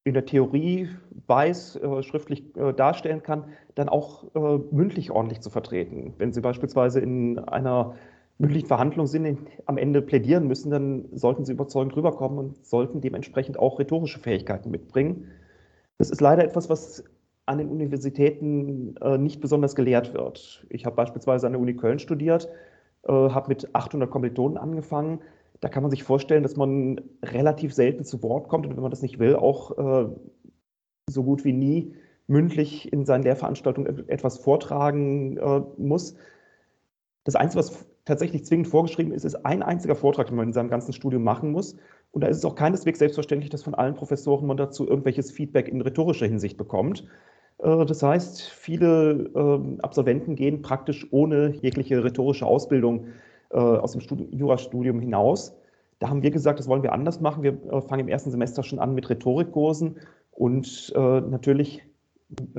in 0.05 0.15
der 0.15 0.25
Theorie 0.25 0.89
weiß, 1.27 1.77
äh, 1.77 2.03
schriftlich 2.03 2.57
äh, 2.57 2.73
darstellen 2.73 3.23
kann, 3.23 3.45
dann 3.75 3.89
auch 3.89 4.25
äh, 4.35 4.59
mündlich 4.71 5.11
ordentlich 5.11 5.41
zu 5.41 5.51
vertreten. 5.51 6.15
Wenn 6.19 6.33
Sie 6.33 6.41
beispielsweise 6.41 7.01
in 7.01 7.39
einer 7.39 7.95
mündlichen 8.39 8.67
Verhandlung 8.67 9.07
sind, 9.07 9.39
am 9.67 9.79
Ende 9.79 10.03
plädieren 10.03 10.49
müssen, 10.49 10.71
dann 10.71 11.05
sollten 11.13 11.45
Sie 11.45 11.53
überzeugend 11.53 11.95
rüberkommen 11.97 12.39
und 12.39 12.67
sollten 12.67 13.01
dementsprechend 13.01 13.59
auch 13.59 13.79
rhetorische 13.79 14.19
Fähigkeiten 14.19 14.71
mitbringen. 14.71 15.29
Das 15.99 16.11
ist 16.11 16.21
leider 16.21 16.45
etwas, 16.45 16.69
was 16.69 17.05
an 17.47 17.59
den 17.59 17.69
Universitäten 17.69 18.97
äh, 18.97 19.19
nicht 19.19 19.41
besonders 19.41 19.77
gelehrt 19.77 20.15
wird. 20.15 20.67
Ich 20.71 20.85
habe 20.85 20.97
beispielsweise 20.97 21.47
an 21.47 21.53
der 21.53 21.61
Uni 21.61 21.75
Köln 21.75 21.99
studiert, 21.99 22.49
äh, 23.05 23.13
habe 23.13 23.49
mit 23.49 23.75
800 23.75 24.11
Kommilitonen 24.11 24.57
angefangen 24.57 25.21
da 25.63 25.69
kann 25.69 25.85
man 25.85 25.91
sich 25.91 26.03
vorstellen, 26.03 26.43
dass 26.43 26.57
man 26.57 27.01
relativ 27.25 27.73
selten 27.73 28.05
zu 28.05 28.23
Wort 28.23 28.49
kommt 28.49 28.67
und 28.67 28.75
wenn 28.75 28.83
man 28.83 28.91
das 28.91 29.01
nicht 29.01 29.21
will, 29.21 29.37
auch 29.37 29.79
äh, 29.79 30.09
so 31.09 31.23
gut 31.23 31.45
wie 31.45 31.53
nie 31.53 31.95
mündlich 32.27 32.93
in 32.93 33.05
seinen 33.05 33.23
Lehrveranstaltungen 33.23 34.09
etwas 34.09 34.39
vortragen 34.39 35.37
äh, 35.37 35.63
muss. 35.79 36.17
Das 37.23 37.37
Einzige, 37.37 37.61
was 37.61 37.87
tatsächlich 38.05 38.45
zwingend 38.45 38.67
vorgeschrieben 38.67 39.13
ist, 39.13 39.25
ist 39.25 39.47
ein 39.47 39.63
einziger 39.63 39.95
Vortrag, 39.95 40.27
den 40.27 40.37
man 40.37 40.49
in 40.49 40.53
seinem 40.53 40.69
ganzen 40.69 40.93
Studium 40.93 41.23
machen 41.23 41.53
muss. 41.53 41.77
Und 42.11 42.23
da 42.23 42.27
ist 42.27 42.39
es 42.39 42.45
auch 42.45 42.57
keineswegs 42.57 42.99
selbstverständlich, 42.99 43.51
dass 43.51 43.63
von 43.63 43.77
allen 43.77 43.95
Professoren 43.95 44.49
man 44.49 44.57
dazu 44.57 44.89
irgendwelches 44.89 45.31
Feedback 45.31 45.69
in 45.69 45.81
rhetorischer 45.81 46.27
Hinsicht 46.27 46.57
bekommt. 46.57 47.07
Äh, 47.59 47.87
das 47.87 48.03
heißt, 48.03 48.43
viele 48.43 49.31
ähm, 49.37 49.79
Absolventen 49.81 50.35
gehen 50.35 50.61
praktisch 50.61 51.07
ohne 51.13 51.55
jegliche 51.55 52.03
rhetorische 52.03 52.47
Ausbildung 52.47 53.07
äh, 53.53 53.57
aus 53.59 53.93
dem 53.93 54.01
Jurastudium 54.31 55.01
hinaus. 55.01 55.57
Da 55.99 56.09
haben 56.09 56.23
wir 56.23 56.31
gesagt, 56.31 56.59
das 56.59 56.69
wollen 56.69 56.83
wir 56.83 56.93
anders 56.93 57.21
machen. 57.21 57.43
Wir 57.43 57.53
äh, 57.71 57.81
fangen 57.81 58.01
im 58.01 58.09
ersten 58.09 58.31
Semester 58.31 58.63
schon 58.63 58.79
an 58.79 58.95
mit 58.95 59.09
Rhetorikkursen 59.09 59.97
und 60.31 60.93
äh, 60.97 61.21
natürlich 61.21 61.83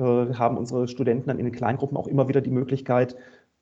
haben 0.08 0.56
unsere 0.56 0.86
Studenten 0.86 1.26
dann 1.26 1.40
in 1.40 1.46
den 1.46 1.52
Kleingruppen 1.52 1.96
auch 1.96 2.06
immer 2.06 2.28
wieder 2.28 2.40
die 2.40 2.50
Möglichkeit 2.50 3.16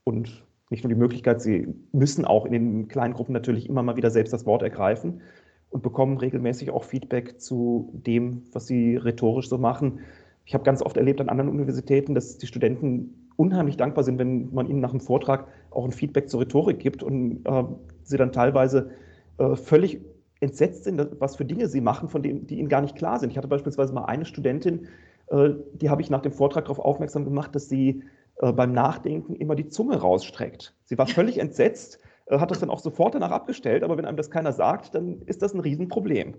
und 0.04 0.44
nicht 0.68 0.84
nur 0.84 0.90
die 0.90 0.98
Möglichkeit, 0.98 1.40
sie 1.40 1.74
müssen 1.92 2.26
auch 2.26 2.44
in 2.44 2.52
den 2.52 2.88
Kleingruppen 2.88 3.32
natürlich 3.32 3.66
immer 3.66 3.82
mal 3.82 3.96
wieder 3.96 4.10
selbst 4.10 4.30
das 4.30 4.44
Wort 4.44 4.62
ergreifen. 4.62 5.22
und 5.70 5.82
bekommen 5.82 6.18
regelmäßig 6.18 6.70
auch 6.70 6.84
Feedback 6.84 7.40
zu 7.40 7.90
dem, 7.94 8.42
was 8.52 8.66
sie 8.66 8.96
rhetorisch 8.96 9.48
so 9.48 9.56
machen. 9.56 10.00
Ich 10.44 10.52
habe 10.52 10.64
ganz 10.64 10.82
oft 10.82 10.98
erlebt 10.98 11.20
an 11.20 11.30
anderen 11.30 11.50
Universitäten, 11.50 12.14
dass 12.14 12.36
die 12.36 12.46
Studenten 12.46 13.21
unheimlich 13.36 13.76
dankbar 13.76 14.04
sind, 14.04 14.18
wenn 14.18 14.52
man 14.52 14.66
ihnen 14.66 14.80
nach 14.80 14.90
dem 14.90 15.00
Vortrag 15.00 15.46
auch 15.70 15.84
ein 15.84 15.92
Feedback 15.92 16.28
zur 16.28 16.40
Rhetorik 16.40 16.78
gibt 16.78 17.02
und 17.02 17.44
äh, 17.44 17.64
sie 18.02 18.16
dann 18.16 18.32
teilweise 18.32 18.90
äh, 19.38 19.56
völlig 19.56 20.00
entsetzt 20.40 20.84
sind, 20.84 21.00
was 21.20 21.36
für 21.36 21.44
Dinge 21.44 21.68
sie 21.68 21.80
machen, 21.80 22.08
von 22.08 22.22
denen 22.22 22.46
die 22.46 22.58
ihnen 22.58 22.68
gar 22.68 22.80
nicht 22.80 22.96
klar 22.96 23.18
sind. 23.18 23.30
Ich 23.30 23.38
hatte 23.38 23.48
beispielsweise 23.48 23.92
mal 23.92 24.04
eine 24.04 24.24
Studentin, 24.24 24.88
äh, 25.28 25.50
die 25.74 25.88
habe 25.88 26.02
ich 26.02 26.10
nach 26.10 26.22
dem 26.22 26.32
Vortrag 26.32 26.64
darauf 26.64 26.80
aufmerksam 26.80 27.24
gemacht, 27.24 27.54
dass 27.54 27.68
sie 27.68 28.02
äh, 28.36 28.52
beim 28.52 28.72
Nachdenken 28.72 29.36
immer 29.36 29.54
die 29.54 29.68
Zunge 29.68 29.96
rausstreckt. 29.96 30.74
Sie 30.84 30.98
war 30.98 31.06
völlig 31.06 31.38
entsetzt, 31.38 32.00
äh, 32.26 32.38
hat 32.38 32.50
das 32.50 32.60
dann 32.60 32.70
auch 32.70 32.80
sofort 32.80 33.14
danach 33.14 33.30
abgestellt, 33.30 33.82
aber 33.82 33.96
wenn 33.96 34.04
einem 34.04 34.16
das 34.16 34.30
keiner 34.30 34.52
sagt, 34.52 34.94
dann 34.94 35.22
ist 35.22 35.42
das 35.42 35.54
ein 35.54 35.60
Riesenproblem. 35.60 36.34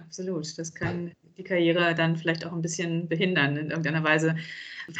Absolut. 0.00 0.58
Das 0.58 0.74
kann 0.74 1.12
die 1.36 1.44
Karriere 1.44 1.94
dann 1.94 2.16
vielleicht 2.16 2.44
auch 2.46 2.52
ein 2.52 2.62
bisschen 2.62 3.08
behindern 3.08 3.56
in 3.56 3.70
irgendeiner 3.70 4.04
Weise. 4.04 4.36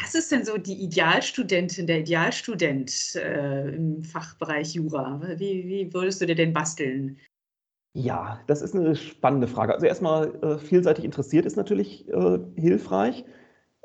Was 0.01 0.15
ist 0.15 0.31
denn 0.31 0.45
so 0.45 0.57
die 0.57 0.83
Idealstudentin, 0.83 1.87
der 1.87 1.99
Idealstudent 1.99 3.15
äh, 3.15 3.75
im 3.75 4.03
Fachbereich 4.03 4.73
Jura? 4.73 5.21
Wie, 5.37 5.67
wie, 5.67 5.93
würdest 5.93 6.21
du 6.21 6.25
dir 6.25 6.35
denn 6.35 6.53
basteln? 6.53 7.17
Ja, 7.93 8.41
das 8.47 8.61
ist 8.61 8.75
eine 8.75 8.95
spannende 8.95 9.47
Frage. 9.47 9.73
Also 9.73 9.85
erstmal 9.85 10.35
äh, 10.43 10.57
vielseitig 10.57 11.05
interessiert 11.05 11.45
ist 11.45 11.55
natürlich 11.55 12.07
äh, 12.09 12.39
hilfreich. 12.55 13.25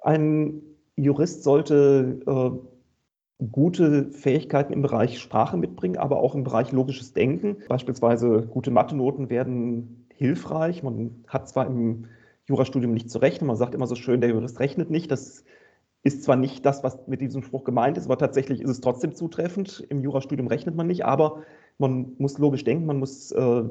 Ein 0.03 0.63
Jurist 0.97 1.45
sollte 1.45 2.21
äh, 2.27 3.45
gute 3.51 4.11
Fähigkeiten 4.11 4.73
im 4.73 4.83
Bereich 4.83 5.19
Sprache 5.19 5.57
mitbringen, 5.57 5.97
aber 5.97 6.19
auch 6.19 6.35
im 6.35 6.45
Bereich 6.45 6.73
logisches 6.73 7.13
Denken. 7.13 7.59
Beispielsweise 7.69 8.47
gute 8.51 8.71
Mathe-Noten 8.71 9.31
werden 9.31 10.00
hilfreich. 10.21 10.83
Man 10.83 11.25
hat 11.27 11.49
zwar 11.49 11.67
im 11.67 12.07
Jurastudium 12.47 12.93
nicht 12.93 13.11
zu 13.11 13.19
rechnen, 13.19 13.47
man 13.47 13.57
sagt 13.57 13.75
immer 13.75 13.87
so 13.87 13.95
schön, 13.95 14.21
der 14.21 14.31
Jurist 14.31 14.61
rechnet 14.61 14.91
nicht. 14.91 15.11
Das 15.11 15.45
ist 16.03 16.23
zwar 16.23 16.37
nicht 16.37 16.65
das, 16.67 16.85
was 16.85 17.07
mit 17.07 17.23
diesem 17.23 17.43
Spruch 17.43 17.65
gemeint 17.65 17.97
ist, 17.97 18.05
aber 18.05 18.19
tatsächlich 18.19 18.61
ist 18.61 18.71
es 18.71 18.81
trotzdem 18.81 19.15
zutreffend. 19.15 19.87
Im 19.89 20.03
Jurastudium 20.03 20.47
rechnet 20.47 20.77
man 20.77 20.87
nicht, 20.87 21.07
aber 21.07 21.43
man 21.79 22.13
muss 22.19 22.39
logisch 22.39 22.65
denken, 22.65 22.85
man 22.85 22.99
muss 22.99 23.33
äh, 23.33 23.63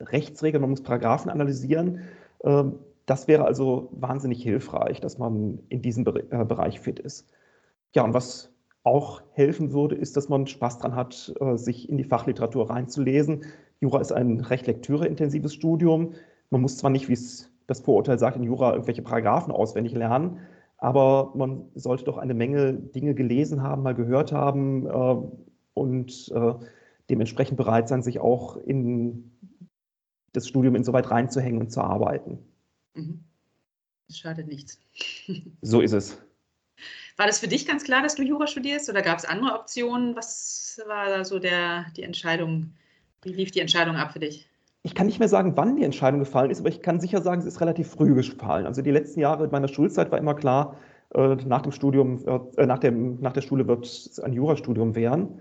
Rechtsregeln, 0.00 0.60
man 0.60 0.70
muss 0.70 0.82
Paragraphen 0.82 1.30
analysieren. 1.30 2.00
Äh, 2.40 2.64
das 3.06 3.28
wäre 3.28 3.44
also 3.44 3.90
wahnsinnig 3.92 4.42
hilfreich, 4.42 5.00
dass 5.00 5.18
man 5.18 5.60
in 5.68 5.82
diesem 5.82 6.04
äh, 6.06 6.44
Bereich 6.44 6.80
fit 6.80 6.98
ist. 6.98 7.28
Ja, 7.94 8.02
und 8.02 8.14
was 8.14 8.52
auch 8.82 9.22
helfen 9.32 9.72
würde, 9.72 9.94
ist, 9.94 10.16
dass 10.16 10.28
man 10.28 10.48
Spaß 10.48 10.78
dran 10.78 10.96
hat, 10.96 11.32
äh, 11.40 11.56
sich 11.56 11.88
in 11.88 11.96
die 11.96 12.04
Fachliteratur 12.04 12.70
reinzulesen. 12.70 13.44
Jura 13.80 14.00
ist 14.00 14.12
ein 14.12 14.40
recht 14.40 14.66
lektüreintensives 14.66 15.54
Studium. 15.54 16.14
Man 16.50 16.60
muss 16.60 16.76
zwar 16.76 16.90
nicht, 16.90 17.08
wie 17.08 17.14
es 17.14 17.50
das 17.66 17.80
Vorurteil 17.80 18.18
sagt, 18.18 18.36
in 18.36 18.42
Jura 18.42 18.72
irgendwelche 18.72 19.02
Paragraphen 19.02 19.52
auswendig 19.52 19.94
lernen, 19.94 20.40
aber 20.76 21.32
man 21.34 21.70
sollte 21.74 22.04
doch 22.04 22.18
eine 22.18 22.34
Menge 22.34 22.74
Dinge 22.74 23.14
gelesen 23.14 23.62
haben, 23.62 23.82
mal 23.82 23.94
gehört 23.94 24.32
haben 24.32 24.86
äh, 24.86 25.16
und 25.74 26.32
äh, 26.34 26.54
dementsprechend 27.08 27.56
bereit 27.56 27.88
sein, 27.88 28.02
sich 28.02 28.20
auch 28.20 28.56
in 28.56 29.30
das 30.32 30.48
Studium 30.48 30.74
insoweit 30.74 31.10
reinzuhängen 31.10 31.60
und 31.60 31.70
zu 31.70 31.80
arbeiten. 31.80 32.38
Mhm. 32.94 33.24
Das 34.08 34.18
schadet 34.18 34.48
nichts. 34.48 34.80
so 35.62 35.80
ist 35.80 35.92
es. 35.92 36.20
War 37.16 37.26
das 37.26 37.38
für 37.38 37.48
dich 37.48 37.66
ganz 37.66 37.84
klar, 37.84 38.02
dass 38.02 38.14
du 38.14 38.22
Jura 38.22 38.46
studierst 38.46 38.88
oder 38.88 39.02
gab 39.02 39.18
es 39.18 39.24
andere 39.24 39.54
Optionen? 39.54 40.16
Was 40.16 40.80
war 40.86 41.06
da 41.06 41.24
so 41.24 41.38
der, 41.38 41.86
die 41.96 42.02
Entscheidung? 42.02 42.72
Wie 43.22 43.32
lief 43.32 43.50
die 43.50 43.60
Entscheidung 43.60 43.96
ab 43.96 44.12
für 44.12 44.20
dich? 44.20 44.48
Ich 44.82 44.94
kann 44.94 45.06
nicht 45.06 45.18
mehr 45.18 45.28
sagen, 45.28 45.52
wann 45.56 45.76
die 45.76 45.84
Entscheidung 45.84 46.20
gefallen 46.20 46.50
ist, 46.50 46.60
aber 46.60 46.70
ich 46.70 46.80
kann 46.80 47.00
sicher 47.00 47.20
sagen, 47.20 47.42
sie 47.42 47.48
ist 47.48 47.60
relativ 47.60 47.88
früh 47.88 48.14
gefallen. 48.14 48.66
Also 48.66 48.80
die 48.80 48.90
letzten 48.90 49.20
Jahre 49.20 49.46
meiner 49.48 49.68
Schulzeit 49.68 50.10
war 50.10 50.18
immer 50.18 50.34
klar, 50.34 50.76
äh, 51.14 51.36
nach 51.46 51.60
dem 51.60 51.72
Studium, 51.72 52.24
äh, 52.56 52.66
nach, 52.66 52.78
dem, 52.78 53.20
nach 53.20 53.34
der 53.34 53.42
Schule 53.42 53.68
wird 53.68 53.84
es 53.84 54.18
ein 54.20 54.32
Jurastudium 54.32 54.94
werden. 54.94 55.40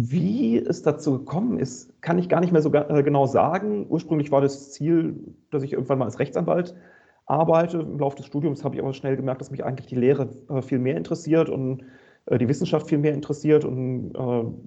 Wie 0.00 0.58
es 0.58 0.82
dazu 0.82 1.18
gekommen 1.18 1.58
ist, 1.58 2.00
kann 2.02 2.18
ich 2.18 2.28
gar 2.28 2.40
nicht 2.40 2.52
mehr 2.52 2.62
so 2.62 2.72
äh, 2.72 3.02
genau 3.04 3.26
sagen. 3.26 3.86
Ursprünglich 3.88 4.32
war 4.32 4.40
das 4.40 4.72
Ziel, 4.72 5.34
dass 5.50 5.62
ich 5.62 5.72
irgendwann 5.72 5.98
mal 5.98 6.06
als 6.06 6.18
Rechtsanwalt 6.18 6.74
arbeite. 7.26 7.78
Im 7.78 7.98
Laufe 7.98 8.16
des 8.16 8.26
Studiums 8.26 8.64
habe 8.64 8.74
ich 8.74 8.82
aber 8.82 8.92
schnell 8.92 9.16
gemerkt, 9.16 9.40
dass 9.40 9.52
mich 9.52 9.64
eigentlich 9.64 9.86
die 9.86 9.96
Lehre 9.96 10.30
viel 10.62 10.78
mehr 10.78 10.96
interessiert 10.96 11.48
und 11.48 11.84
die 12.30 12.48
Wissenschaft 12.48 12.88
viel 12.88 12.98
mehr 12.98 13.14
interessiert 13.14 13.64
und 13.64 14.12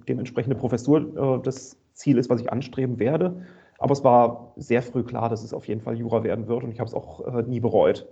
dementsprechend 0.08 0.52
eine 0.52 0.60
Professur 0.60 1.40
das 1.44 1.76
Ziel 1.94 2.18
ist, 2.18 2.28
was 2.28 2.40
ich 2.40 2.50
anstreben 2.50 2.98
werde. 2.98 3.46
Aber 3.78 3.92
es 3.92 4.02
war 4.02 4.52
sehr 4.56 4.82
früh 4.82 5.04
klar, 5.04 5.28
dass 5.28 5.44
es 5.44 5.52
auf 5.54 5.68
jeden 5.68 5.80
Fall 5.80 5.96
Jura 5.96 6.24
werden 6.24 6.48
wird 6.48 6.64
und 6.64 6.72
ich 6.72 6.80
habe 6.80 6.88
es 6.88 6.94
auch 6.94 7.42
nie 7.44 7.60
bereut. 7.60 8.08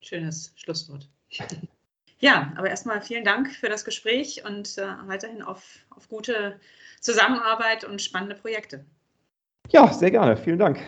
Schönes 0.00 0.52
Schlusswort. 0.56 1.08
Ja, 2.18 2.52
aber 2.56 2.70
erstmal 2.70 3.02
vielen 3.02 3.24
Dank 3.24 3.52
für 3.52 3.68
das 3.68 3.84
Gespräch 3.84 4.42
und 4.44 4.78
äh, 4.78 4.86
weiterhin 5.06 5.42
auf, 5.42 5.86
auf 5.90 6.08
gute 6.08 6.58
Zusammenarbeit 7.00 7.84
und 7.84 8.00
spannende 8.00 8.34
Projekte. 8.34 8.86
Ja, 9.70 9.92
sehr 9.92 10.10
gerne. 10.10 10.36
Vielen 10.36 10.58
Dank. 10.58 10.78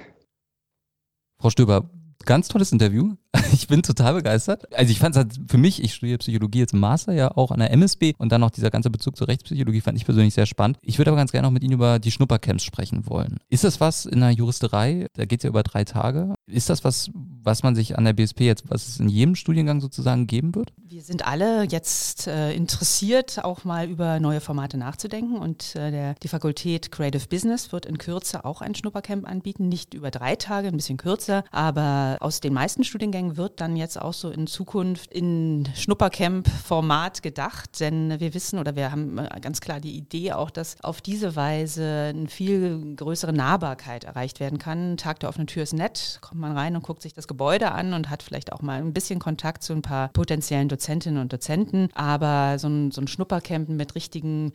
Frau 1.38 1.50
Stöber, 1.50 1.90
ganz 2.28 2.48
tolles 2.48 2.70
Interview. 2.72 3.14
Ich 3.50 3.66
bin 3.66 3.82
total 3.82 4.14
begeistert. 4.14 4.72
Also 4.74 4.92
ich 4.92 4.98
fand 4.98 5.16
es 5.16 5.18
halt 5.18 5.32
für 5.48 5.58
mich, 5.58 5.82
ich 5.82 5.94
studiere 5.94 6.18
Psychologie 6.18 6.60
jetzt 6.60 6.74
im 6.74 6.80
Master, 6.80 7.12
ja 7.12 7.36
auch 7.36 7.50
an 7.50 7.58
der 7.60 7.72
MSB 7.72 8.12
und 8.18 8.30
dann 8.30 8.40
noch 8.40 8.50
dieser 8.50 8.70
ganze 8.70 8.90
Bezug 8.90 9.16
zur 9.16 9.26
Rechtspsychologie 9.26 9.80
fand 9.80 9.96
ich 9.96 10.04
persönlich 10.04 10.34
sehr 10.34 10.46
spannend. 10.46 10.78
Ich 10.82 10.98
würde 10.98 11.10
aber 11.10 11.16
ganz 11.16 11.32
gerne 11.32 11.46
noch 11.48 11.52
mit 11.52 11.64
Ihnen 11.64 11.72
über 11.72 11.98
die 11.98 12.10
Schnuppercamps 12.10 12.62
sprechen 12.62 13.06
wollen. 13.06 13.38
Ist 13.48 13.64
das 13.64 13.80
was 13.80 14.06
in 14.06 14.20
der 14.20 14.30
Juristerei? 14.30 15.06
Da 15.14 15.24
geht 15.24 15.40
es 15.40 15.44
ja 15.44 15.50
über 15.50 15.62
drei 15.62 15.84
Tage. 15.84 16.34
Ist 16.48 16.70
das 16.70 16.82
was, 16.82 17.10
was 17.14 17.62
man 17.62 17.74
sich 17.74 17.98
an 17.98 18.04
der 18.04 18.14
BSP 18.14 18.40
jetzt, 18.40 18.64
was 18.68 18.88
es 18.88 19.00
in 19.00 19.08
jedem 19.08 19.34
Studiengang 19.34 19.80
sozusagen 19.80 20.26
geben 20.26 20.54
wird? 20.54 20.72
Wir 20.82 21.02
sind 21.02 21.26
alle 21.26 21.64
jetzt 21.64 22.26
äh, 22.26 22.52
interessiert, 22.52 23.44
auch 23.44 23.64
mal 23.64 23.88
über 23.88 24.18
neue 24.20 24.40
Formate 24.40 24.78
nachzudenken 24.78 25.36
und 25.36 25.76
äh, 25.76 25.90
der, 25.90 26.14
die 26.14 26.28
Fakultät 26.28 26.90
Creative 26.90 27.26
Business 27.28 27.70
wird 27.72 27.84
in 27.84 27.98
Kürze 27.98 28.44
auch 28.44 28.62
ein 28.62 28.74
Schnuppercamp 28.74 29.28
anbieten, 29.28 29.68
nicht 29.68 29.92
über 29.92 30.10
drei 30.10 30.36
Tage, 30.36 30.68
ein 30.68 30.76
bisschen 30.76 30.96
kürzer, 30.96 31.44
aber 31.50 32.16
aus 32.20 32.40
den 32.40 32.54
meisten 32.54 32.84
Studiengängen 32.84 33.36
wird 33.36 33.60
dann 33.60 33.76
jetzt 33.76 34.00
auch 34.00 34.14
so 34.14 34.30
in 34.30 34.46
Zukunft 34.46 35.12
in 35.12 35.68
Schnuppercamp-Format 35.74 37.22
gedacht, 37.22 37.80
denn 37.80 38.18
wir 38.20 38.32
wissen 38.32 38.58
oder 38.58 38.74
wir 38.74 38.90
haben 38.90 39.18
äh, 39.18 39.40
ganz 39.40 39.60
klar 39.60 39.80
die 39.80 39.96
Idee 39.96 40.32
auch, 40.32 40.50
dass 40.50 40.82
auf 40.82 41.02
diese 41.02 41.36
Weise 41.36 42.12
eine 42.14 42.28
viel 42.28 42.94
größere 42.96 43.34
Nahbarkeit 43.34 44.04
erreicht 44.04 44.40
werden 44.40 44.58
kann. 44.58 44.96
Tag 44.96 45.20
der 45.20 45.28
offenen 45.28 45.46
Tür 45.46 45.62
ist 45.62 45.74
nett, 45.74 46.18
kommt 46.38 46.54
man 46.54 46.56
rein 46.56 46.76
und 46.76 46.84
guckt 46.84 47.02
sich 47.02 47.14
das 47.14 47.26
Gebäude 47.26 47.72
an 47.72 47.94
und 47.94 48.10
hat 48.10 48.22
vielleicht 48.22 48.52
auch 48.52 48.62
mal 48.62 48.78
ein 48.78 48.92
bisschen 48.92 49.18
Kontakt 49.18 49.64
zu 49.64 49.72
ein 49.72 49.82
paar 49.82 50.08
potenziellen 50.08 50.68
Dozentinnen 50.68 51.20
und 51.20 51.32
Dozenten. 51.32 51.88
Aber 51.94 52.60
so 52.60 52.68
ein, 52.68 52.92
so 52.92 53.00
ein 53.00 53.08
Schnuppercamp 53.08 53.68
mit 53.68 53.96
richtigen 53.96 54.52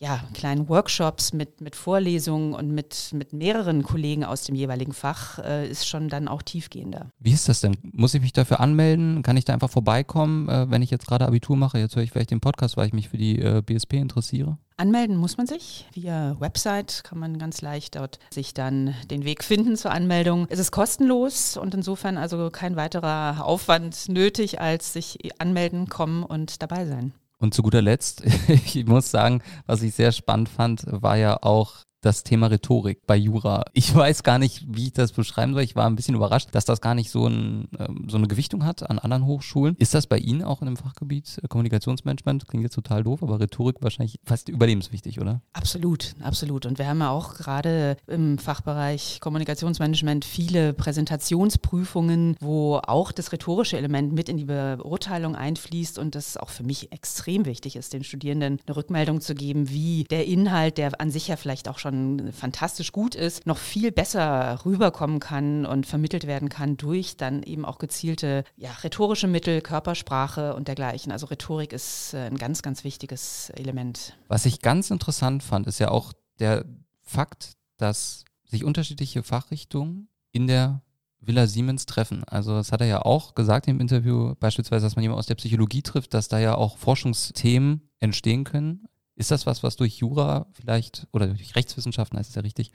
ja, 0.00 0.20
kleinen 0.32 0.68
Workshops 0.68 1.32
mit, 1.32 1.60
mit 1.60 1.74
Vorlesungen 1.74 2.54
und 2.54 2.70
mit, 2.70 3.10
mit 3.12 3.32
mehreren 3.32 3.82
Kollegen 3.82 4.24
aus 4.24 4.44
dem 4.44 4.54
jeweiligen 4.54 4.92
Fach 4.92 5.40
äh, 5.40 5.68
ist 5.68 5.88
schon 5.88 6.08
dann 6.08 6.28
auch 6.28 6.42
tiefgehender. 6.42 7.10
Wie 7.18 7.32
ist 7.32 7.48
das 7.48 7.60
denn? 7.60 7.76
Muss 7.82 8.14
ich 8.14 8.20
mich 8.20 8.32
dafür 8.32 8.60
anmelden? 8.60 9.22
Kann 9.22 9.36
ich 9.36 9.44
da 9.44 9.54
einfach 9.54 9.70
vorbeikommen, 9.70 10.48
äh, 10.48 10.70
wenn 10.70 10.82
ich 10.82 10.90
jetzt 10.90 11.06
gerade 11.06 11.26
Abitur 11.26 11.56
mache? 11.56 11.78
Jetzt 11.78 11.96
höre 11.96 12.04
ich 12.04 12.12
vielleicht 12.12 12.30
den 12.30 12.40
Podcast, 12.40 12.76
weil 12.76 12.86
ich 12.86 12.92
mich 12.92 13.08
für 13.08 13.16
die 13.16 13.40
äh, 13.40 13.60
BSP 13.60 13.94
interessiere. 13.94 14.56
Anmelden 14.76 15.16
muss 15.16 15.36
man 15.36 15.48
sich. 15.48 15.88
Via 15.92 16.36
Website 16.38 17.02
kann 17.02 17.18
man 17.18 17.38
ganz 17.38 17.60
leicht 17.60 17.96
dort 17.96 18.20
sich 18.32 18.54
dann 18.54 18.94
den 19.10 19.24
Weg 19.24 19.42
finden 19.42 19.76
zur 19.76 19.90
Anmeldung. 19.90 20.46
Es 20.48 20.60
ist 20.60 20.70
kostenlos 20.70 21.56
und 21.56 21.74
insofern 21.74 22.16
also 22.16 22.50
kein 22.50 22.76
weiterer 22.76 23.44
Aufwand 23.44 24.08
nötig, 24.08 24.60
als 24.60 24.92
sich 24.92 25.18
anmelden, 25.40 25.88
kommen 25.88 26.22
und 26.22 26.62
dabei 26.62 26.86
sein. 26.86 27.12
Und 27.40 27.54
zu 27.54 27.62
guter 27.62 27.82
Letzt, 27.82 28.24
ich 28.48 28.86
muss 28.86 29.10
sagen, 29.10 29.42
was 29.66 29.82
ich 29.82 29.94
sehr 29.94 30.12
spannend 30.12 30.48
fand, 30.48 30.84
war 30.88 31.16
ja 31.16 31.38
auch 31.42 31.84
das 32.00 32.22
Thema 32.22 32.46
Rhetorik 32.48 33.06
bei 33.06 33.16
Jura. 33.16 33.64
Ich 33.72 33.94
weiß 33.94 34.22
gar 34.22 34.38
nicht, 34.38 34.64
wie 34.68 34.86
ich 34.86 34.92
das 34.92 35.12
beschreiben 35.12 35.52
soll. 35.54 35.62
Ich 35.62 35.76
war 35.76 35.86
ein 35.86 35.96
bisschen 35.96 36.14
überrascht, 36.14 36.48
dass 36.52 36.64
das 36.64 36.80
gar 36.80 36.94
nicht 36.94 37.10
so, 37.10 37.26
ein, 37.26 37.68
ähm, 37.78 38.06
so 38.08 38.16
eine 38.16 38.28
Gewichtung 38.28 38.64
hat 38.64 38.88
an 38.88 38.98
anderen 38.98 39.26
Hochschulen. 39.26 39.76
Ist 39.78 39.94
das 39.94 40.06
bei 40.06 40.18
Ihnen 40.18 40.42
auch 40.42 40.60
in 40.60 40.66
dem 40.66 40.76
Fachgebiet 40.76 41.40
äh, 41.42 41.48
Kommunikationsmanagement? 41.48 42.46
Klingt 42.48 42.62
jetzt 42.62 42.74
total 42.74 43.02
doof, 43.02 43.22
aber 43.22 43.40
Rhetorik 43.40 43.76
wahrscheinlich 43.80 44.20
fast 44.24 44.48
überlebenswichtig, 44.48 45.20
oder? 45.20 45.42
Absolut, 45.52 46.14
absolut. 46.22 46.66
Und 46.66 46.78
wir 46.78 46.86
haben 46.86 47.00
ja 47.00 47.10
auch 47.10 47.34
gerade 47.34 47.96
im 48.06 48.38
Fachbereich 48.38 49.18
Kommunikationsmanagement 49.20 50.24
viele 50.24 50.72
Präsentationsprüfungen, 50.74 52.36
wo 52.40 52.76
auch 52.76 53.12
das 53.12 53.32
rhetorische 53.32 53.76
Element 53.76 54.12
mit 54.12 54.28
in 54.28 54.36
die 54.36 54.44
Beurteilung 54.44 55.34
einfließt 55.34 55.98
und 55.98 56.14
das 56.14 56.36
auch 56.36 56.50
für 56.50 56.64
mich 56.64 56.92
extrem 56.92 57.44
wichtig 57.44 57.76
ist, 57.76 57.92
den 57.92 58.04
Studierenden 58.04 58.60
eine 58.66 58.76
Rückmeldung 58.76 59.20
zu 59.20 59.34
geben, 59.34 59.70
wie 59.70 60.04
der 60.04 60.26
Inhalt, 60.26 60.78
der 60.78 61.00
an 61.00 61.10
sich 61.10 61.28
ja 61.28 61.36
vielleicht 61.36 61.68
auch 61.68 61.78
schon 61.78 61.87
schon 61.88 62.32
fantastisch 62.32 62.92
gut 62.92 63.14
ist, 63.14 63.46
noch 63.46 63.58
viel 63.58 63.92
besser 63.92 64.60
rüberkommen 64.64 65.20
kann 65.20 65.66
und 65.66 65.86
vermittelt 65.86 66.26
werden 66.26 66.48
kann 66.48 66.76
durch 66.76 67.16
dann 67.16 67.42
eben 67.42 67.64
auch 67.64 67.78
gezielte 67.78 68.44
ja, 68.56 68.70
rhetorische 68.82 69.26
Mittel, 69.26 69.60
Körpersprache 69.60 70.54
und 70.54 70.68
dergleichen. 70.68 71.12
Also 71.12 71.26
Rhetorik 71.26 71.72
ist 71.72 72.14
äh, 72.14 72.26
ein 72.26 72.36
ganz, 72.36 72.62
ganz 72.62 72.84
wichtiges 72.84 73.50
Element. 73.50 74.14
Was 74.28 74.46
ich 74.46 74.60
ganz 74.60 74.90
interessant 74.90 75.42
fand, 75.42 75.66
ist 75.66 75.78
ja 75.78 75.90
auch 75.90 76.12
der 76.38 76.64
Fakt, 77.02 77.52
dass 77.78 78.24
sich 78.44 78.64
unterschiedliche 78.64 79.22
Fachrichtungen 79.22 80.08
in 80.32 80.46
der 80.46 80.82
Villa 81.20 81.46
Siemens 81.46 81.86
treffen. 81.86 82.24
Also 82.24 82.54
das 82.54 82.70
hat 82.70 82.80
er 82.80 82.86
ja 82.86 83.02
auch 83.02 83.34
gesagt 83.34 83.66
im 83.66 83.80
Interview, 83.80 84.34
beispielsweise, 84.38 84.86
dass 84.86 84.96
man 84.96 85.02
jemanden 85.02 85.18
aus 85.18 85.26
der 85.26 85.34
Psychologie 85.34 85.82
trifft, 85.82 86.14
dass 86.14 86.28
da 86.28 86.38
ja 86.38 86.54
auch 86.54 86.78
Forschungsthemen 86.78 87.90
entstehen 87.98 88.44
können. 88.44 88.86
Ist 89.18 89.32
das 89.32 89.46
was, 89.46 89.64
was 89.64 89.74
durch 89.74 89.98
Jura 89.98 90.46
vielleicht 90.52 91.08
oder 91.12 91.26
durch 91.26 91.56
Rechtswissenschaften 91.56 92.16
heißt 92.16 92.30
es 92.30 92.36
ja 92.36 92.42
richtig, 92.42 92.70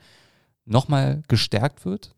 nochmal 0.66 1.22
gestärkt 1.26 1.86
wird? 1.86 2.14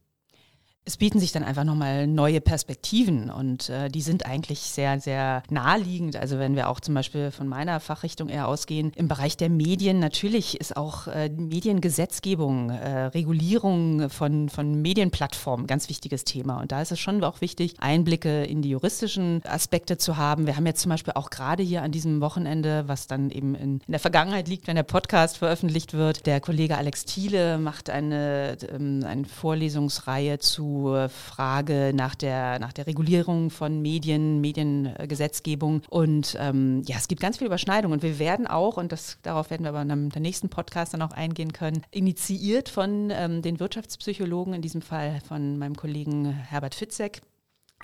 Es 0.86 0.96
bieten 0.98 1.18
sich 1.18 1.32
dann 1.32 1.42
einfach 1.42 1.64
nochmal 1.64 2.06
neue 2.06 2.40
Perspektiven 2.40 3.28
und 3.28 3.68
äh, 3.70 3.88
die 3.88 4.02
sind 4.02 4.24
eigentlich 4.24 4.60
sehr, 4.60 5.00
sehr 5.00 5.42
naheliegend. 5.50 6.14
Also 6.14 6.38
wenn 6.38 6.54
wir 6.54 6.68
auch 6.68 6.78
zum 6.78 6.94
Beispiel 6.94 7.32
von 7.32 7.48
meiner 7.48 7.80
Fachrichtung 7.80 8.28
eher 8.28 8.46
ausgehen, 8.46 8.92
im 8.94 9.08
Bereich 9.08 9.36
der 9.36 9.50
Medien, 9.50 9.98
natürlich 9.98 10.60
ist 10.60 10.76
auch 10.76 11.08
äh, 11.08 11.28
Mediengesetzgebung, 11.28 12.70
äh, 12.70 13.06
Regulierung 13.06 14.08
von, 14.10 14.48
von 14.48 14.80
Medienplattformen 14.80 15.64
ein 15.64 15.66
ganz 15.66 15.88
wichtiges 15.88 16.22
Thema. 16.22 16.60
Und 16.60 16.70
da 16.70 16.80
ist 16.80 16.92
es 16.92 17.00
schon 17.00 17.22
auch 17.24 17.40
wichtig, 17.40 17.74
Einblicke 17.80 18.44
in 18.44 18.62
die 18.62 18.70
juristischen 18.70 19.42
Aspekte 19.44 19.98
zu 19.98 20.16
haben. 20.16 20.46
Wir 20.46 20.54
haben 20.54 20.66
jetzt 20.66 20.82
zum 20.82 20.90
Beispiel 20.90 21.14
auch 21.16 21.30
gerade 21.30 21.64
hier 21.64 21.82
an 21.82 21.90
diesem 21.90 22.20
Wochenende, 22.20 22.84
was 22.86 23.08
dann 23.08 23.30
eben 23.30 23.56
in, 23.56 23.80
in 23.84 23.92
der 23.92 24.00
Vergangenheit 24.00 24.46
liegt, 24.46 24.68
wenn 24.68 24.76
der 24.76 24.84
Podcast 24.84 25.38
veröffentlicht 25.38 25.94
wird, 25.94 26.26
der 26.26 26.40
Kollege 26.40 26.78
Alex 26.78 27.06
Thiele 27.06 27.58
macht 27.58 27.90
eine, 27.90 28.56
ähm, 28.72 29.02
eine 29.04 29.24
Vorlesungsreihe 29.24 30.38
zu 30.38 30.75
Frage 31.08 31.92
nach 31.94 32.14
der, 32.14 32.58
nach 32.58 32.72
der 32.72 32.86
Regulierung 32.86 33.50
von 33.50 33.80
Medien, 33.80 34.40
Mediengesetzgebung. 34.40 35.82
Und 35.88 36.36
ähm, 36.40 36.82
ja, 36.86 36.96
es 36.96 37.08
gibt 37.08 37.20
ganz 37.20 37.38
viel 37.38 37.46
Überschneidung. 37.46 37.92
Und 37.92 38.02
wir 38.02 38.18
werden 38.18 38.46
auch, 38.46 38.76
und 38.76 38.92
das, 38.92 39.18
darauf 39.22 39.50
werden 39.50 39.64
wir 39.64 39.70
aber 39.70 39.82
in 39.82 39.90
einem, 39.90 40.10
der 40.10 40.22
nächsten 40.22 40.48
Podcast 40.48 40.94
dann 40.94 41.02
auch 41.02 41.12
eingehen 41.12 41.52
können, 41.52 41.82
initiiert 41.90 42.68
von 42.68 43.10
ähm, 43.10 43.42
den 43.42 43.60
Wirtschaftspsychologen, 43.60 44.54
in 44.54 44.62
diesem 44.62 44.82
Fall 44.82 45.20
von 45.26 45.58
meinem 45.58 45.76
Kollegen 45.76 46.30
Herbert 46.30 46.74
Fitzek, 46.74 47.22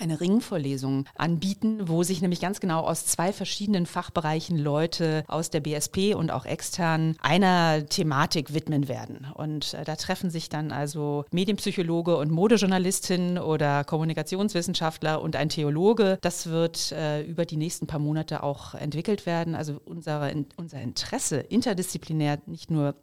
eine 0.03 0.21
Ringvorlesung 0.21 1.07
anbieten, 1.17 1.89
wo 1.89 2.03
sich 2.03 2.21
nämlich 2.21 2.41
ganz 2.41 2.61
genau 2.61 2.81
aus 2.81 3.07
zwei 3.07 3.33
verschiedenen 3.33 3.87
Fachbereichen 3.87 4.59
Leute 4.59 5.25
aus 5.29 5.51
der 5.51 5.61
BSP 5.61 6.15
und 6.15 6.31
auch 6.31 6.45
extern 6.45 7.17
einer 7.21 7.87
Thematik 7.87 8.53
widmen 8.53 8.89
werden. 8.89 9.27
Und 9.35 9.75
äh, 9.75 9.85
da 9.85 9.97
treffen 9.97 10.31
sich 10.31 10.49
dann 10.49 10.73
also 10.73 11.25
Medienpsychologe 11.31 12.17
und 12.17 12.31
Modejournalistin 12.31 13.39
oder 13.39 13.85
Kommunikationswissenschaftler 13.85 15.23
und 15.23 15.37
ein 15.37 15.49
Theologe. 15.49 16.19
Das 16.21 16.49
wird 16.49 16.93
äh, 16.93 17.23
über 17.23 17.45
die 17.45 17.57
nächsten 17.57 17.87
paar 17.87 18.01
Monate 18.01 18.43
auch 18.43 18.75
entwickelt 18.75 19.27
werden. 19.27 19.55
Also 19.55 19.81
unsere, 19.85 20.33
unser 20.57 20.81
Interesse 20.81 21.39
interdisziplinär 21.39 22.39
nicht 22.47 22.71
nur 22.71 22.95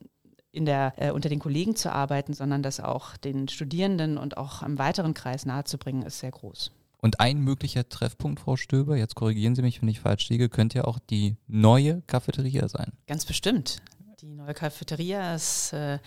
in 0.51 0.65
der, 0.65 0.93
äh, 0.97 1.11
unter 1.11 1.29
den 1.29 1.39
Kollegen 1.39 1.75
zu 1.75 1.91
arbeiten, 1.91 2.33
sondern 2.33 2.63
das 2.63 2.79
auch 2.79 3.17
den 3.17 3.47
Studierenden 3.47 4.17
und 4.17 4.37
auch 4.37 4.63
im 4.63 4.77
weiteren 4.79 5.13
Kreis 5.13 5.45
nahezubringen, 5.45 6.03
ist 6.03 6.19
sehr 6.19 6.31
groß. 6.31 6.71
Und 7.01 7.19
ein 7.19 7.39
möglicher 7.39 7.87
Treffpunkt, 7.87 8.41
Frau 8.41 8.57
Stöber, 8.57 8.97
jetzt 8.97 9.15
korrigieren 9.15 9.55
Sie 9.55 9.61
mich, 9.61 9.81
wenn 9.81 9.87
ich 9.87 10.01
falsch 10.01 10.29
liege, 10.29 10.49
könnte 10.49 10.79
ja 10.79 10.83
auch 10.83 10.99
die 10.99 11.37
neue 11.47 12.01
Cafeteria 12.07 12.67
sein. 12.67 12.91
Ganz 13.07 13.25
bestimmt. 13.25 13.81
Die 14.21 14.33
neue 14.33 14.53
Cafeteria 14.53 15.33
ist 15.33 15.71
äh, 15.71 15.99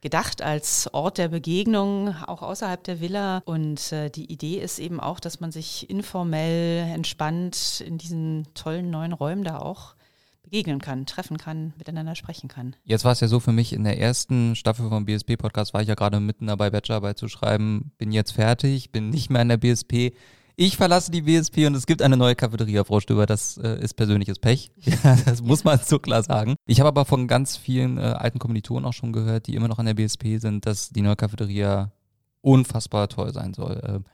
gedacht 0.00 0.42
als 0.42 0.92
Ort 0.94 1.18
der 1.18 1.28
Begegnung, 1.28 2.14
auch 2.26 2.42
außerhalb 2.42 2.82
der 2.84 3.00
Villa. 3.00 3.42
Und 3.44 3.90
äh, 3.90 4.08
die 4.08 4.30
Idee 4.30 4.60
ist 4.60 4.78
eben 4.78 5.00
auch, 5.00 5.18
dass 5.18 5.40
man 5.40 5.50
sich 5.50 5.90
informell, 5.90 6.92
entspannt 6.94 7.82
in 7.84 7.98
diesen 7.98 8.46
tollen 8.54 8.90
neuen 8.90 9.12
Räumen 9.12 9.42
da 9.42 9.58
auch 9.58 9.96
begegnen 10.46 10.80
kann, 10.80 11.06
treffen 11.06 11.36
kann, 11.36 11.74
miteinander 11.76 12.14
sprechen 12.14 12.48
kann. 12.48 12.74
Jetzt 12.84 13.04
war 13.04 13.12
es 13.12 13.20
ja 13.20 13.28
so 13.28 13.40
für 13.40 13.52
mich 13.52 13.72
in 13.72 13.84
der 13.84 13.98
ersten 14.00 14.56
Staffel 14.56 14.88
vom 14.88 15.04
BSP-Podcast, 15.04 15.74
war 15.74 15.82
ich 15.82 15.88
ja 15.88 15.94
gerade 15.94 16.20
mitten 16.20 16.46
dabei, 16.46 16.70
Bachelorarbeit 16.70 17.18
zu 17.18 17.28
schreiben, 17.28 17.92
bin 17.98 18.12
jetzt 18.12 18.32
fertig, 18.32 18.90
bin 18.90 19.10
nicht 19.10 19.30
mehr 19.30 19.42
in 19.42 19.48
der 19.48 19.58
BSP. 19.58 20.12
Ich 20.58 20.78
verlasse 20.78 21.10
die 21.10 21.20
BSP 21.20 21.66
und 21.66 21.74
es 21.74 21.84
gibt 21.84 22.00
eine 22.00 22.16
neue 22.16 22.34
Cafeteria, 22.34 22.82
Frau 22.84 23.00
Stöber. 23.00 23.26
Das 23.26 23.58
äh, 23.58 23.78
ist 23.78 23.92
persönliches 23.92 24.38
Pech. 24.38 24.72
Das 25.26 25.42
muss 25.42 25.64
man 25.64 25.78
so 25.78 25.98
klar 25.98 26.22
sagen. 26.22 26.54
Ich 26.66 26.80
habe 26.80 26.88
aber 26.88 27.04
von 27.04 27.28
ganz 27.28 27.58
vielen 27.58 27.98
äh, 27.98 28.00
alten 28.00 28.38
Kommilitonen 28.38 28.86
auch 28.86 28.94
schon 28.94 29.12
gehört, 29.12 29.48
die 29.48 29.54
immer 29.54 29.68
noch 29.68 29.78
an 29.78 29.84
der 29.84 29.92
BSP 29.92 30.38
sind, 30.38 30.64
dass 30.64 30.88
die 30.88 31.02
neue 31.02 31.16
Cafeteria 31.16 31.92
unfassbar 32.40 33.08
toll 33.08 33.34
sein 33.34 33.52
soll. 33.52 33.76
Äh, 33.76 34.10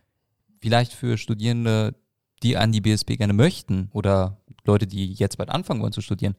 vielleicht 0.61 0.95
für 0.95 1.17
Studierende, 1.17 1.95
die 2.43 2.57
an 2.57 2.73
die 2.73 2.81
BSP 2.81 3.17
gerne 3.17 3.33
möchten 3.33 3.89
oder 3.93 4.43
Leute, 4.65 4.87
die 4.87 5.13
jetzt 5.13 5.39
bald 5.39 5.51
anfangen 5.51 5.81
wollen 5.83 5.93
zu 5.93 6.01
studieren. 6.01 6.35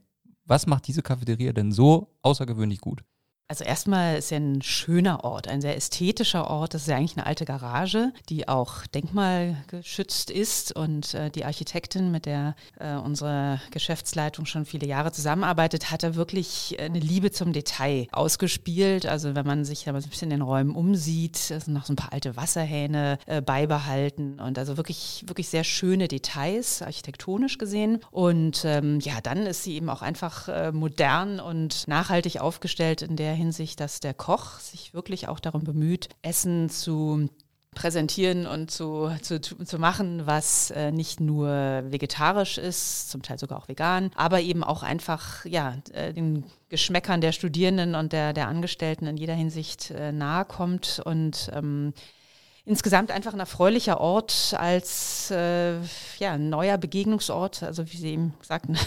Was 0.45 0.67
macht 0.67 0.87
diese 0.87 1.01
Cafeteria 1.01 1.53
denn 1.53 1.71
so 1.71 2.17
außergewöhnlich 2.21 2.81
gut? 2.81 3.03
Also 3.49 3.65
erstmal 3.65 4.17
ist 4.17 4.31
ja 4.31 4.37
ein 4.37 4.61
schöner 4.61 5.25
Ort, 5.25 5.49
ein 5.49 5.59
sehr 5.59 5.75
ästhetischer 5.75 6.49
Ort. 6.49 6.73
Das 6.73 6.83
ist 6.83 6.87
ja 6.87 6.95
eigentlich 6.95 7.17
eine 7.17 7.25
alte 7.25 7.43
Garage, 7.43 8.13
die 8.29 8.47
auch 8.47 8.87
denkmalgeschützt 8.87 10.31
ist. 10.31 10.73
Und 10.73 11.13
äh, 11.13 11.29
die 11.29 11.43
Architektin, 11.43 12.09
mit 12.09 12.25
der 12.25 12.55
äh, 12.79 12.95
unsere 12.95 13.61
Geschäftsleitung 13.71 14.45
schon 14.45 14.65
viele 14.65 14.87
Jahre 14.87 15.11
zusammenarbeitet, 15.11 15.91
hat 15.91 16.03
da 16.03 16.15
wirklich 16.15 16.77
eine 16.79 16.99
Liebe 16.99 17.31
zum 17.31 17.51
Detail 17.51 18.07
ausgespielt. 18.13 19.05
Also 19.05 19.35
wenn 19.35 19.45
man 19.45 19.65
sich 19.65 19.83
da 19.83 19.91
mal 19.91 20.01
so 20.01 20.07
ein 20.07 20.11
bisschen 20.11 20.31
in 20.31 20.39
den 20.39 20.41
Räumen 20.41 20.73
umsieht, 20.73 21.35
sind 21.35 21.67
noch 21.67 21.85
so 21.85 21.93
ein 21.93 21.97
paar 21.97 22.13
alte 22.13 22.37
Wasserhähne 22.37 23.19
äh, 23.25 23.41
beibehalten 23.41 24.39
und 24.39 24.57
also 24.57 24.77
wirklich, 24.77 25.25
wirklich 25.27 25.49
sehr 25.49 25.65
schöne 25.65 26.07
Details, 26.07 26.81
architektonisch 26.81 27.57
gesehen. 27.57 27.99
Und 28.09 28.63
ähm, 28.63 29.01
ja, 29.01 29.19
dann 29.21 29.45
ist 29.45 29.63
sie 29.63 29.75
eben 29.75 29.89
auch 29.89 30.01
einfach 30.01 30.47
äh, 30.47 30.71
modern 30.71 31.41
und 31.41 31.89
nachhaltig 31.89 32.39
aufgestellt 32.39 33.01
in 33.01 33.17
der 33.17 33.32
Hinsicht, 33.33 33.79
dass 33.79 33.99
der 33.99 34.13
Koch 34.13 34.59
sich 34.59 34.93
wirklich 34.93 35.27
auch 35.27 35.39
darum 35.39 35.63
bemüht, 35.63 36.09
Essen 36.21 36.69
zu 36.69 37.29
präsentieren 37.73 38.45
und 38.45 38.71
zu, 38.71 39.11
zu, 39.21 39.39
zu 39.39 39.79
machen, 39.79 40.25
was 40.25 40.71
äh, 40.71 40.91
nicht 40.91 41.19
nur 41.19 41.47
vegetarisch 41.87 42.57
ist, 42.57 43.09
zum 43.09 43.21
Teil 43.21 43.39
sogar 43.39 43.57
auch 43.57 43.67
vegan, 43.67 44.11
aber 44.15 44.41
eben 44.41 44.63
auch 44.63 44.83
einfach 44.83 45.43
ja, 45.45 45.77
äh, 45.91 46.13
den 46.13 46.45
Geschmäckern 46.69 47.21
der 47.21 47.31
Studierenden 47.31 47.95
und 47.95 48.13
der, 48.13 48.33
der 48.33 48.47
Angestellten 48.47 49.07
in 49.07 49.17
jeder 49.17 49.33
Hinsicht 49.33 49.91
äh, 49.91 50.11
nahe 50.11 50.45
kommt 50.45 51.01
und 51.03 51.49
ähm, 51.53 51.93
insgesamt 52.65 53.11
einfach 53.11 53.33
ein 53.33 53.39
erfreulicher 53.39 53.99
Ort 53.99 54.55
als 54.57 55.29
äh, 55.31 55.79
ja, 56.19 56.37
neuer 56.37 56.77
Begegnungsort. 56.77 57.63
Also 57.63 57.91
wie 57.91 57.97
Sie 57.97 58.11
eben 58.13 58.33
sagten, 58.41 58.77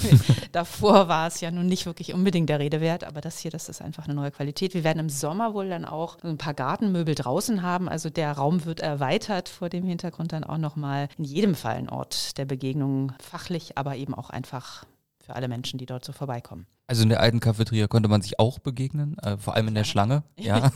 davor 0.52 1.08
war 1.08 1.26
es 1.26 1.40
ja 1.40 1.50
nun 1.50 1.66
nicht 1.66 1.86
wirklich 1.86 2.14
unbedingt 2.14 2.48
der 2.48 2.58
Rede 2.58 2.80
wert, 2.80 3.04
aber 3.04 3.20
das 3.20 3.38
hier, 3.38 3.50
das 3.50 3.68
ist 3.68 3.82
einfach 3.82 4.04
eine 4.04 4.14
neue 4.14 4.30
Qualität. 4.30 4.72
Wir 4.74 4.84
werden 4.84 5.00
im 5.00 5.10
Sommer 5.10 5.52
wohl 5.52 5.68
dann 5.68 5.84
auch 5.84 6.22
ein 6.24 6.38
paar 6.38 6.54
Gartenmöbel 6.54 7.14
draußen 7.14 7.62
haben. 7.62 7.88
Also 7.88 8.08
der 8.08 8.32
Raum 8.32 8.64
wird 8.64 8.80
erweitert 8.80 9.48
vor 9.48 9.68
dem 9.68 9.84
Hintergrund 9.84 10.32
dann 10.32 10.44
auch 10.44 10.58
nochmal 10.58 11.08
in 11.18 11.24
jedem 11.24 11.54
Fall 11.54 11.76
ein 11.76 11.90
Ort 11.90 12.38
der 12.38 12.46
Begegnung, 12.46 13.12
fachlich, 13.20 13.76
aber 13.76 13.96
eben 13.96 14.14
auch 14.14 14.30
einfach 14.30 14.86
für 15.26 15.34
alle 15.34 15.48
Menschen, 15.48 15.78
die 15.78 15.86
dort 15.86 16.04
so 16.04 16.12
vorbeikommen. 16.12 16.66
Also 16.86 17.02
in 17.02 17.08
der 17.08 17.18
alten 17.18 17.40
Cafeteria 17.40 17.88
konnte 17.88 18.08
man 18.08 18.22
sich 18.22 18.38
auch 18.38 18.60
begegnen, 18.60 19.18
äh, 19.18 19.36
vor 19.36 19.54
allem 19.54 19.68
in 19.68 19.74
der 19.74 19.84
Schlange. 19.84 20.22
Ja. 20.38 20.70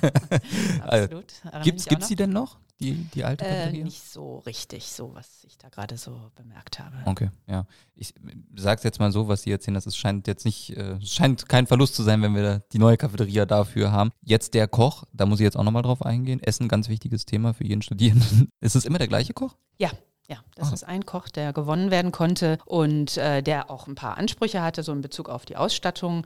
Absolut. 0.81 1.27
Gibt 1.63 2.03
es 2.03 2.09
sie 2.09 2.17
denn 2.17 2.31
noch, 2.31 2.59
die, 2.81 2.95
die 3.15 3.23
alte 3.25 3.45
äh, 3.45 3.49
Cafeteria? 3.49 3.81
Äh, 3.81 3.85
nicht 3.85 4.03
so 4.03 4.39
richtig, 4.39 4.91
so 4.91 5.15
was 5.15 5.45
ich 5.45 5.57
da 5.59 5.69
gerade 5.69 5.97
so 5.97 6.33
bemerkt 6.35 6.81
habe. 6.81 6.97
Okay, 7.05 7.31
ja. 7.47 7.67
Ich 7.95 8.15
sage 8.57 8.79
es 8.79 8.83
jetzt 8.83 8.99
mal 8.99 9.13
so, 9.13 9.29
was 9.29 9.43
Sie 9.43 9.53
erzählen, 9.53 9.75
das 9.75 9.87
ist, 9.87 9.97
scheint 9.97 10.27
jetzt 10.27 10.45
nicht, 10.45 10.77
äh, 10.77 11.01
scheint 11.01 11.49
kein 11.49 11.69
Verlust 11.69 11.95
zu 11.95 12.03
sein, 12.03 12.21
wenn 12.23 12.35
wir 12.35 12.65
die 12.73 12.79
neue 12.79 12.97
Cafeteria 12.97 13.47
dafür 13.47 13.93
haben. 13.93 14.11
Jetzt 14.23 14.55
der 14.55 14.67
Koch, 14.67 15.05
da 15.13 15.27
muss 15.27 15.39
ich 15.39 15.45
jetzt 15.45 15.57
auch 15.57 15.65
nochmal 15.65 15.83
drauf 15.83 16.03
eingehen. 16.05 16.43
Essen, 16.43 16.67
ganz 16.67 16.89
wichtiges 16.89 17.25
Thema 17.27 17.55
für 17.55 17.65
jeden 17.65 17.83
Studierenden. 17.83 18.51
Ist 18.61 18.75
es 18.75 18.85
immer 18.85 18.99
der 18.99 19.09
gleiche 19.09 19.35
Koch? 19.35 19.55
Ja, 19.79 19.91
ja, 20.31 20.37
das 20.55 20.69
Aha. 20.69 20.75
ist 20.75 20.85
ein 20.85 21.05
Koch, 21.05 21.29
der 21.29 21.53
gewonnen 21.53 21.91
werden 21.91 22.13
konnte 22.13 22.59
und 22.65 23.17
äh, 23.17 23.43
der 23.43 23.69
auch 23.69 23.89
ein 23.89 23.97
paar 23.97 24.17
Ansprüche 24.17 24.63
hatte, 24.63 24.85
so 24.85 24.93
in 24.93 25.01
Bezug 25.01 25.29
auf 25.29 25.45
die 25.45 25.57
Ausstattung. 25.57 26.25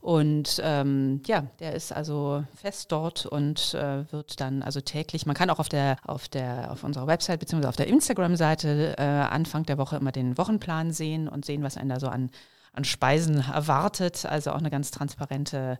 Und 0.00 0.60
ähm, 0.64 1.22
ja, 1.24 1.46
der 1.60 1.72
ist 1.74 1.92
also 1.92 2.42
fest 2.56 2.90
dort 2.90 3.26
und 3.26 3.72
äh, 3.74 4.10
wird 4.12 4.40
dann 4.40 4.64
also 4.64 4.80
täglich, 4.80 5.24
man 5.24 5.36
kann 5.36 5.50
auch 5.50 5.60
auf 5.60 5.68
der, 5.68 5.98
auf 6.04 6.26
der, 6.28 6.72
auf 6.72 6.82
unserer 6.82 7.06
Website 7.06 7.38
bzw. 7.38 7.68
auf 7.68 7.76
der 7.76 7.86
Instagram-Seite 7.86 8.96
äh, 8.98 9.02
Anfang 9.02 9.64
der 9.64 9.78
Woche 9.78 9.96
immer 9.96 10.10
den 10.10 10.36
Wochenplan 10.36 10.90
sehen 10.90 11.28
und 11.28 11.44
sehen, 11.44 11.62
was 11.62 11.76
einen 11.76 11.90
da 11.90 12.00
so 12.00 12.08
an, 12.08 12.30
an 12.72 12.82
Speisen 12.82 13.36
erwartet. 13.36 14.26
Also 14.26 14.50
auch 14.50 14.58
eine 14.58 14.70
ganz 14.70 14.90
transparente 14.90 15.78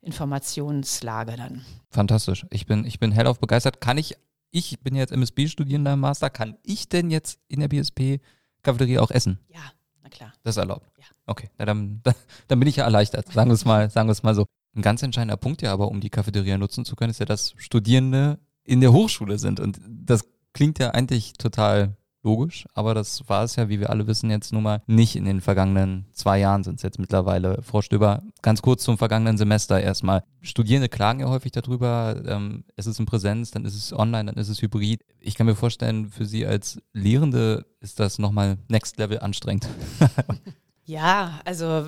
Informationslage 0.00 1.36
dann. 1.36 1.66
Fantastisch. 1.90 2.46
Ich 2.48 2.64
bin, 2.64 2.86
ich 2.86 2.98
bin 2.98 3.12
hellauf 3.12 3.38
begeistert. 3.38 3.82
Kann 3.82 3.98
ich 3.98 4.16
ich 4.50 4.80
bin 4.80 4.94
jetzt 4.94 5.12
MSB-Studierender 5.12 5.94
im 5.94 6.00
Master, 6.00 6.30
kann 6.30 6.56
ich 6.62 6.88
denn 6.88 7.10
jetzt 7.10 7.38
in 7.48 7.60
der 7.60 7.68
BSP-Cafeteria 7.68 9.00
auch 9.00 9.10
essen? 9.10 9.38
Ja, 9.48 9.60
na 10.02 10.08
klar. 10.08 10.32
Das 10.42 10.56
ist 10.56 10.58
erlaubt? 10.58 10.90
Ja. 10.98 11.04
Okay, 11.26 11.48
na 11.58 11.64
dann, 11.64 12.02
dann 12.48 12.58
bin 12.58 12.68
ich 12.68 12.76
ja 12.76 12.84
erleichtert, 12.84 13.32
sagen 13.32 13.50
wir 13.50 13.54
es 13.54 13.64
mal, 13.64 13.90
sagen 13.90 14.08
wir 14.08 14.12
es 14.12 14.22
mal 14.22 14.34
so. 14.34 14.46
Ein 14.74 14.82
ganz 14.82 15.02
entscheidender 15.02 15.36
Punkt 15.36 15.62
ja 15.62 15.72
aber, 15.72 15.88
um 15.88 16.00
die 16.00 16.10
Cafeteria 16.10 16.56
nutzen 16.56 16.84
zu 16.84 16.94
können, 16.94 17.10
ist 17.10 17.18
ja, 17.18 17.26
dass 17.26 17.54
Studierende 17.56 18.38
in 18.62 18.80
der 18.80 18.92
Hochschule 18.92 19.38
sind. 19.38 19.58
Und 19.58 19.80
das 19.84 20.24
klingt 20.52 20.78
ja 20.78 20.90
eigentlich 20.90 21.32
total 21.32 21.96
logisch, 22.22 22.66
aber 22.74 22.94
das 22.94 23.28
war 23.28 23.44
es 23.44 23.56
ja, 23.56 23.68
wie 23.68 23.80
wir 23.80 23.90
alle 23.90 24.06
wissen, 24.06 24.30
jetzt 24.30 24.52
nun 24.52 24.62
mal 24.62 24.82
nicht 24.86 25.16
in 25.16 25.24
den 25.24 25.40
vergangenen 25.40 26.06
zwei 26.12 26.38
Jahren 26.38 26.62
sind 26.64 26.76
es 26.76 26.82
jetzt 26.82 26.98
mittlerweile. 26.98 27.62
Frau 27.62 27.82
Stöber, 27.82 28.22
ganz 28.42 28.62
kurz 28.62 28.84
zum 28.84 28.98
vergangenen 28.98 29.38
Semester 29.38 29.80
erstmal. 29.80 30.22
Studierende 30.42 30.88
klagen 30.88 31.20
ja 31.20 31.28
häufig 31.28 31.52
darüber, 31.52 32.22
ähm, 32.26 32.64
es 32.76 32.86
ist 32.86 32.98
in 32.98 33.06
Präsenz, 33.06 33.50
dann 33.50 33.64
ist 33.64 33.74
es 33.74 33.92
online, 33.92 34.32
dann 34.32 34.40
ist 34.40 34.48
es 34.48 34.62
hybrid. 34.62 35.04
Ich 35.18 35.34
kann 35.34 35.46
mir 35.46 35.54
vorstellen, 35.54 36.10
für 36.10 36.26
Sie 36.26 36.46
als 36.46 36.80
Lehrende 36.92 37.66
ist 37.80 38.00
das 38.00 38.18
nochmal 38.18 38.58
Next 38.68 38.98
Level 38.98 39.20
anstrengend. 39.20 39.68
Ja, 40.86 41.40
also 41.44 41.86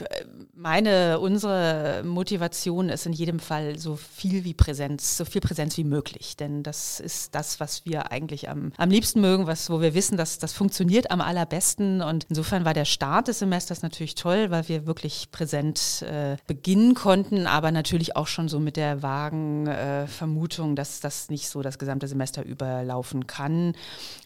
meine, 0.54 1.20
unsere 1.20 2.02
Motivation 2.04 2.88
ist 2.88 3.06
in 3.06 3.12
jedem 3.12 3.38
Fall 3.38 3.78
so 3.78 3.96
viel 3.96 4.44
wie 4.44 4.54
Präsenz, 4.54 5.16
so 5.16 5.24
viel 5.24 5.40
Präsenz 5.40 5.76
wie 5.76 5.84
möglich. 5.84 6.36
Denn 6.36 6.62
das 6.62 7.00
ist 7.00 7.34
das, 7.34 7.60
was 7.60 7.86
wir 7.86 8.10
eigentlich 8.10 8.48
am, 8.48 8.72
am 8.76 8.90
liebsten 8.90 9.20
mögen, 9.20 9.46
was, 9.46 9.70
wo 9.70 9.80
wir 9.80 9.94
wissen, 9.94 10.16
dass 10.16 10.38
das 10.38 10.52
funktioniert 10.52 11.10
am 11.10 11.20
allerbesten. 11.20 12.02
Und 12.02 12.26
insofern 12.28 12.64
war 12.64 12.74
der 12.74 12.84
Start 12.84 13.28
des 13.28 13.38
Semesters 13.38 13.82
natürlich 13.82 14.16
toll, 14.16 14.50
weil 14.50 14.68
wir 14.68 14.86
wirklich 14.86 15.30
präsent 15.30 16.02
äh, 16.02 16.36
beginnen 16.46 16.94
konnten, 16.94 17.46
aber 17.46 17.70
natürlich 17.70 18.16
auch 18.16 18.26
schon 18.26 18.48
so 18.48 18.58
mit 18.58 18.76
der 18.76 19.02
vagen 19.02 19.66
äh, 19.66 20.06
Vermutung, 20.06 20.76
dass 20.76 21.00
das 21.00 21.30
nicht 21.30 21.48
so 21.48 21.62
das 21.62 21.78
gesamte 21.78 22.08
Semester 22.08 22.44
überlaufen 22.44 23.26
kann. 23.26 23.74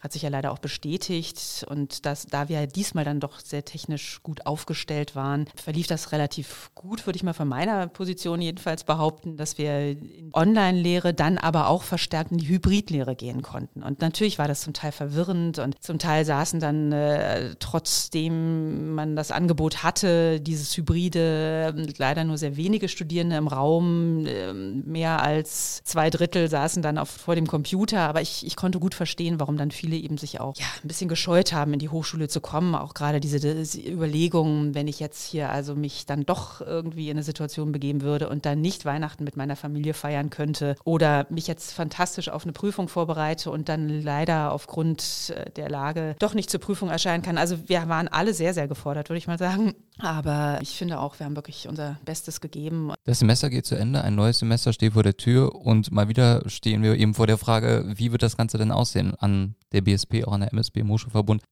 Hat 0.01 0.13
sich 0.13 0.23
ja 0.23 0.31
leider 0.31 0.51
auch 0.51 0.59
bestätigt. 0.59 1.65
Und 1.69 2.07
das, 2.07 2.27
da 2.27 2.49
wir 2.49 2.67
diesmal 2.67 3.05
dann 3.05 3.21
doch 3.21 3.41
sehr 3.41 3.65
technisch 3.65 4.14
gut 4.23 4.47
aufgestellt 4.47 5.17
waren, 5.17 5.47
verlief 5.55 5.87
das 5.87 6.13
relativ 6.13 6.71
gut, 6.75 7.07
würde 7.07 7.17
ich 7.17 7.23
mal 7.23 7.33
von 7.33 7.49
meiner 7.49 7.87
Position 7.87 8.41
jedenfalls 8.41 8.85
behaupten, 8.85 9.37
dass 9.37 9.59
wir 9.59 9.91
in 9.91 10.31
Online-Lehre 10.33 11.15
dann 11.15 11.39
aber 11.39 11.69
auch 11.69 11.83
verstärkt 11.83 12.33
in 12.33 12.39
die 12.39 12.49
Hybridlehre 12.49 13.17
gehen 13.17 13.43
konnten. 13.43 13.83
Und 13.83 14.01
natürlich 14.01 14.39
war 14.39 14.49
das 14.49 14.61
zum 14.61 14.73
Teil 14.73 14.93
verwirrend 14.93 15.59
und 15.59 15.83
zum 15.83 15.99
Teil 15.99 16.25
saßen 16.25 16.61
dann 16.61 16.93
äh, 16.93 17.55
trotzdem 17.59 18.95
man 18.95 19.17
das 19.17 19.31
Angebot 19.31 19.83
hatte, 19.83 20.41
dieses 20.41 20.77
Hybride, 20.77 21.75
leider 21.99 22.25
nur 22.25 22.39
sehr 22.39 22.57
wenige 22.57 22.89
Studierende 22.89 23.37
im 23.37 23.49
Raum, 23.49 24.27
äh, 24.27 24.53
mehr 24.53 25.23
als 25.23 25.83
zwei 25.85 26.11
Drittel 26.11 26.49
saßen 26.49 26.83
dann 26.83 26.99
auf, 26.99 27.09
vor 27.11 27.35
dem 27.35 27.47
Computer, 27.47 28.01
aber 28.01 28.21
ich, 28.21 28.47
ich 28.47 28.57
konnte 28.57 28.79
gut 28.79 28.95
verstehen, 28.95 29.41
warum 29.41 29.57
dann 29.57 29.71
viele 29.71 29.97
eben 29.97 30.19
sich 30.19 30.41
auch 30.41 30.57
ja, 30.57 30.67
ein 30.83 30.89
bisschen 30.89 31.09
gescheut 31.09 31.53
haben, 31.53 31.73
in 31.73 31.79
die 31.79 31.89
Hochschule 31.89 32.29
zu 32.29 32.41
kommen, 32.41 32.75
auch 32.75 32.95
gerade 32.95 33.21
diese, 33.21 33.41
diese 33.41 33.81
Überlegungen, 33.95 34.75
wenn 34.75 34.89
ich 34.89 35.01
jetzt 35.01 35.25
hier 35.27 35.51
also 35.51 35.75
mich 35.75 36.05
dann 36.07 36.27
doch 36.27 36.61
irgendwie 36.61 37.09
in 37.09 37.17
eine 37.17 37.23
Situation 37.23 37.73
begeben 37.73 38.03
würde 38.03 38.29
und 38.29 38.45
dann 38.45 38.61
nicht 38.61 38.85
Weihnachten 38.85 39.25
mit 39.25 39.37
meiner 39.37 39.57
Familie 39.57 39.95
feiern 39.95 40.31
könnte 40.31 40.75
oder 40.85 41.27
mich 41.31 41.47
jetzt 41.47 41.73
fantastisch 41.73 42.29
auf 42.29 42.43
eine 42.45 42.53
Prüfung 42.53 42.89
vorbereite 42.89 43.51
und 43.51 43.69
dann 43.69 43.89
leider 43.89 44.53
aufgrund 44.53 45.33
äh, 45.35 45.51
der 45.53 45.71
Lage 45.71 46.17
doch 46.19 46.35
nicht 46.35 46.51
zur 46.51 46.61
Prüfung 46.61 46.91
erscheinen 46.91 47.23
kann. 47.23 47.39
Also 47.39 47.69
wir 47.69 47.89
waren 47.89 48.09
alle 48.09 48.35
sehr, 48.35 48.53
sehr 48.53 48.69
gefordert, 48.69 49.09
würde 49.09 49.19
ich 49.19 49.27
mal 49.27 49.39
sagen. 49.39 49.75
Aber 49.99 50.59
ich 50.61 50.77
finde 50.77 50.99
auch, 50.99 51.19
wir 51.19 51.27
haben 51.27 51.37
wirklich 51.37 51.69
unser 51.69 51.99
Bestes 52.05 52.41
gegeben. 52.41 52.93
Das 53.05 53.21
Semester 53.21 53.49
geht 53.49 53.65
zu 53.65 53.77
Ende, 53.77 54.03
ein 54.03 54.17
neues 54.17 54.41
Semester 54.41 54.73
steht 54.73 54.95
vor 54.95 55.05
der 55.05 55.17
Tür 55.17 55.55
und 55.55 55.93
mal 55.93 56.09
wieder 56.09 56.43
stehen 56.49 56.83
wir 56.83 56.97
eben 56.97 57.15
vor 57.15 57.27
der 57.27 57.39
Frage, 57.39 57.85
wie 57.95 58.11
wird 58.11 58.23
das 58.23 58.37
Ganze 58.37 58.59
denn 58.59 58.73
aussehen 58.73 59.15
an 59.15 59.55
der 59.73 59.83
BSP, 59.83 60.25
auch 60.25 60.33
an 60.33 60.41
der 60.41 60.53
MSB 60.53 60.81
im 60.81 60.91
Hochschulverbund? 60.91 61.43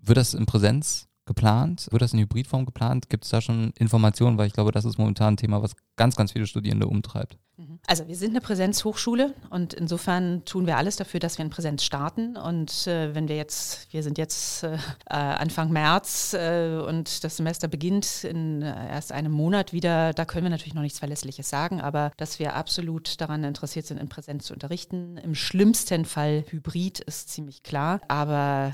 Wird 0.00 0.16
das 0.16 0.34
in 0.34 0.46
Präsenz 0.46 1.07
geplant? 1.28 1.86
Wird 1.90 2.02
das 2.02 2.12
in 2.12 2.18
Hybridform 2.18 2.66
geplant? 2.66 3.08
Gibt 3.08 3.24
es 3.24 3.30
da 3.30 3.40
schon 3.40 3.70
Informationen? 3.78 4.36
Weil 4.38 4.48
ich 4.48 4.52
glaube, 4.52 4.72
das 4.72 4.84
ist 4.84 4.98
momentan 4.98 5.34
ein 5.34 5.36
Thema, 5.36 5.62
was 5.62 5.76
ganz, 5.96 6.16
ganz 6.16 6.32
viele 6.32 6.46
Studierende 6.46 6.88
umtreibt. 6.88 7.38
Mhm. 7.58 7.78
Also 7.86 8.08
wir 8.08 8.16
sind 8.16 8.30
eine 8.30 8.40
Präsenzhochschule 8.40 9.34
und 9.50 9.74
insofern 9.74 10.44
tun 10.44 10.66
wir 10.66 10.76
alles 10.76 10.96
dafür, 10.96 11.20
dass 11.20 11.38
wir 11.38 11.44
in 11.44 11.50
Präsenz 11.50 11.84
starten. 11.84 12.36
Und 12.36 12.86
äh, 12.86 13.14
wenn 13.14 13.28
wir 13.28 13.36
jetzt, 13.36 13.92
wir 13.92 14.02
sind 14.02 14.16
jetzt 14.16 14.62
äh, 14.64 14.78
Anfang 15.08 15.70
März 15.70 16.34
äh, 16.34 16.78
und 16.86 17.22
das 17.24 17.36
Semester 17.36 17.68
beginnt 17.68 18.24
in 18.24 18.62
äh, 18.62 18.88
erst 18.88 19.12
einem 19.12 19.32
Monat 19.32 19.72
wieder, 19.72 20.12
da 20.14 20.24
können 20.24 20.44
wir 20.44 20.50
natürlich 20.50 20.74
noch 20.74 20.82
nichts 20.82 21.00
Verlässliches 21.00 21.48
sagen, 21.48 21.80
aber 21.80 22.12
dass 22.16 22.38
wir 22.38 22.54
absolut 22.54 23.20
daran 23.20 23.44
interessiert 23.44 23.86
sind, 23.86 23.98
in 23.98 24.08
Präsenz 24.08 24.46
zu 24.46 24.54
unterrichten. 24.54 25.18
Im 25.18 25.34
schlimmsten 25.34 26.04
Fall 26.04 26.44
Hybrid 26.48 27.00
ist 27.00 27.28
ziemlich 27.28 27.62
klar, 27.62 28.00
aber 28.08 28.72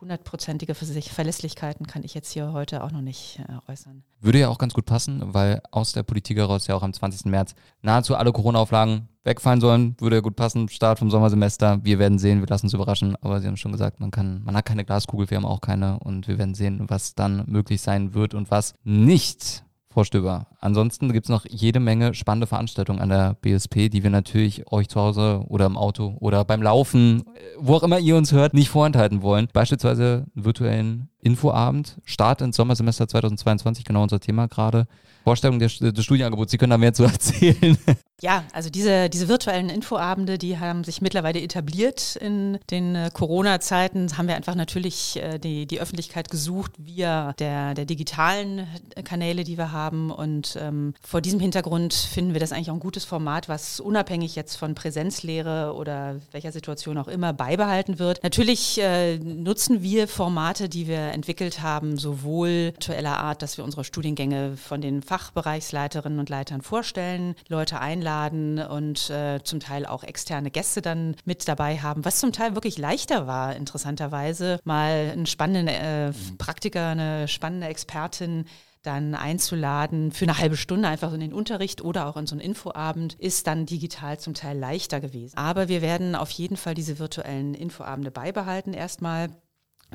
hundertprozentige 0.00 0.74
Verlässlichkeiten 0.74 1.86
kann 1.86 2.04
ich 2.04 2.14
jetzt 2.14 2.32
hier 2.32 2.52
heute 2.52 2.84
auch 2.84 2.92
noch 2.92 3.00
nicht 3.00 3.40
äh, 3.40 3.70
äußern. 3.70 4.02
Würde 4.20 4.40
ja 4.40 4.48
auch 4.48 4.58
ganz 4.58 4.74
gut 4.74 4.86
passen, 4.86 5.22
weil 5.34 5.62
aus 5.70 5.92
der 5.92 6.02
Politik 6.02 6.38
heraus 6.38 6.66
ja 6.66 6.74
auch 6.74 6.82
am 6.82 6.92
20. 6.92 7.26
März 7.26 7.54
nahezu 7.82 8.16
alle 8.16 8.32
Corona-Auflagen 8.32 9.08
wegfallen 9.24 9.60
sollen. 9.60 9.96
Würde 9.98 10.16
ja 10.16 10.22
gut 10.22 10.36
passen. 10.36 10.68
Start 10.68 10.98
vom 10.98 11.10
Sommersemester. 11.10 11.80
Wir 11.82 11.98
werden 11.98 12.18
sehen, 12.18 12.40
wir 12.40 12.46
lassen 12.46 12.66
uns 12.66 12.74
überraschen. 12.74 13.16
Aber 13.20 13.40
Sie 13.40 13.46
haben 13.46 13.56
schon 13.56 13.72
gesagt, 13.72 14.00
man 14.00 14.10
kann, 14.10 14.42
man 14.44 14.56
hat 14.56 14.64
keine 14.64 14.84
Glaskugel, 14.84 15.28
wir 15.28 15.36
haben 15.36 15.44
auch 15.44 15.60
keine. 15.60 15.98
Und 15.98 16.28
wir 16.28 16.38
werden 16.38 16.54
sehen, 16.54 16.84
was 16.88 17.14
dann 17.14 17.44
möglich 17.46 17.82
sein 17.82 18.14
wird 18.14 18.34
und 18.34 18.50
was 18.50 18.74
nicht. 18.84 19.65
Frau 19.96 20.04
Stöber. 20.04 20.46
Ansonsten 20.60 21.10
gibt 21.10 21.24
es 21.24 21.30
noch 21.30 21.46
jede 21.48 21.80
Menge 21.80 22.12
spannende 22.12 22.46
Veranstaltungen 22.46 23.00
an 23.00 23.08
der 23.08 23.32
BSP, 23.40 23.88
die 23.88 24.02
wir 24.02 24.10
natürlich 24.10 24.70
euch 24.70 24.90
zu 24.90 25.00
Hause 25.00 25.42
oder 25.48 25.64
im 25.64 25.78
Auto 25.78 26.18
oder 26.20 26.44
beim 26.44 26.60
Laufen, 26.60 27.22
wo 27.56 27.76
auch 27.76 27.82
immer 27.82 27.98
ihr 27.98 28.14
uns 28.14 28.30
hört, 28.30 28.52
nicht 28.52 28.68
vorenthalten 28.68 29.22
wollen. 29.22 29.48
Beispielsweise 29.54 30.26
einen 30.34 30.44
virtuellen 30.44 31.08
Infoabend, 31.26 31.96
Start 32.04 32.40
ins 32.40 32.54
Sommersemester 32.54 33.08
2022, 33.08 33.84
genau 33.84 34.04
unser 34.04 34.20
Thema 34.20 34.46
gerade. 34.46 34.86
Vorstellung 35.24 35.58
des, 35.58 35.80
des 35.80 36.04
Studienangebots. 36.04 36.52
Sie 36.52 36.56
können 36.56 36.70
da 36.70 36.78
mehr 36.78 36.94
zu 36.94 37.02
erzählen. 37.02 37.76
Ja, 38.22 38.44
also 38.54 38.70
diese, 38.70 39.10
diese 39.10 39.28
virtuellen 39.28 39.68
Infoabende, 39.68 40.38
die 40.38 40.58
haben 40.58 40.84
sich 40.84 41.02
mittlerweile 41.02 41.42
etabliert 41.42 42.16
in 42.16 42.58
den 42.70 42.94
äh, 42.94 43.10
Corona-Zeiten. 43.12 44.16
Haben 44.16 44.28
wir 44.28 44.36
einfach 44.36 44.54
natürlich 44.54 45.16
äh, 45.16 45.38
die, 45.38 45.66
die 45.66 45.80
Öffentlichkeit 45.80 46.30
gesucht 46.30 46.72
via 46.78 47.34
der, 47.34 47.74
der 47.74 47.84
digitalen 47.84 48.66
Kanäle, 49.04 49.44
die 49.44 49.58
wir 49.58 49.70
haben. 49.70 50.10
Und 50.10 50.56
ähm, 50.58 50.94
vor 51.02 51.20
diesem 51.20 51.40
Hintergrund 51.40 51.92
finden 51.92 52.32
wir 52.32 52.40
das 52.40 52.52
eigentlich 52.52 52.70
auch 52.70 52.74
ein 52.74 52.80
gutes 52.80 53.04
Format, 53.04 53.50
was 53.50 53.80
unabhängig 53.80 54.34
jetzt 54.34 54.56
von 54.56 54.74
Präsenzlehre 54.74 55.74
oder 55.74 56.16
welcher 56.32 56.52
Situation 56.52 56.96
auch 56.96 57.08
immer 57.08 57.34
beibehalten 57.34 57.98
wird. 57.98 58.22
Natürlich 58.22 58.80
äh, 58.80 59.18
nutzen 59.18 59.82
wir 59.82 60.08
Formate, 60.08 60.70
die 60.70 60.86
wir 60.86 61.12
entwickelt 61.16 61.62
haben, 61.62 61.98
sowohl 61.98 62.72
virtueller 62.74 63.18
Art, 63.18 63.42
dass 63.42 63.56
wir 63.56 63.64
unsere 63.64 63.82
Studiengänge 63.82 64.56
von 64.56 64.80
den 64.80 65.02
Fach 65.02 65.16
Fachbereichsleiterinnen 65.16 66.18
und 66.20 66.28
Leitern 66.28 66.60
vorstellen, 66.60 67.34
Leute 67.48 67.80
einladen 67.80 68.58
und 68.58 69.10
äh, 69.10 69.40
zum 69.42 69.60
Teil 69.60 69.86
auch 69.86 70.04
externe 70.04 70.50
Gäste 70.50 70.82
dann 70.82 71.16
mit 71.24 71.48
dabei 71.48 71.78
haben, 71.78 72.04
was 72.04 72.20
zum 72.20 72.32
Teil 72.32 72.54
wirklich 72.54 72.78
leichter 72.78 73.26
war, 73.26 73.56
interessanterweise, 73.56 74.60
mal 74.64 75.10
einen 75.12 75.26
spannenden 75.26 75.68
äh, 75.68 76.12
Praktiker, 76.38 76.88
eine 76.88 77.28
spannende 77.28 77.66
Expertin 77.66 78.44
dann 78.82 79.14
einzuladen 79.14 80.12
für 80.12 80.26
eine 80.26 80.38
halbe 80.38 80.56
Stunde 80.56 80.88
einfach 80.88 81.12
in 81.12 81.20
den 81.20 81.32
Unterricht 81.32 81.82
oder 81.82 82.06
auch 82.06 82.16
in 82.16 82.26
so 82.26 82.34
einen 82.34 82.40
Infoabend, 82.40 83.14
ist 83.14 83.46
dann 83.46 83.66
digital 83.66 84.20
zum 84.20 84.34
Teil 84.34 84.56
leichter 84.56 85.00
gewesen. 85.00 85.36
Aber 85.36 85.68
wir 85.68 85.82
werden 85.82 86.14
auf 86.14 86.30
jeden 86.30 86.56
Fall 86.56 86.74
diese 86.74 86.98
virtuellen 87.00 87.54
Infoabende 87.54 88.12
beibehalten 88.12 88.74
erstmal. 88.74 89.30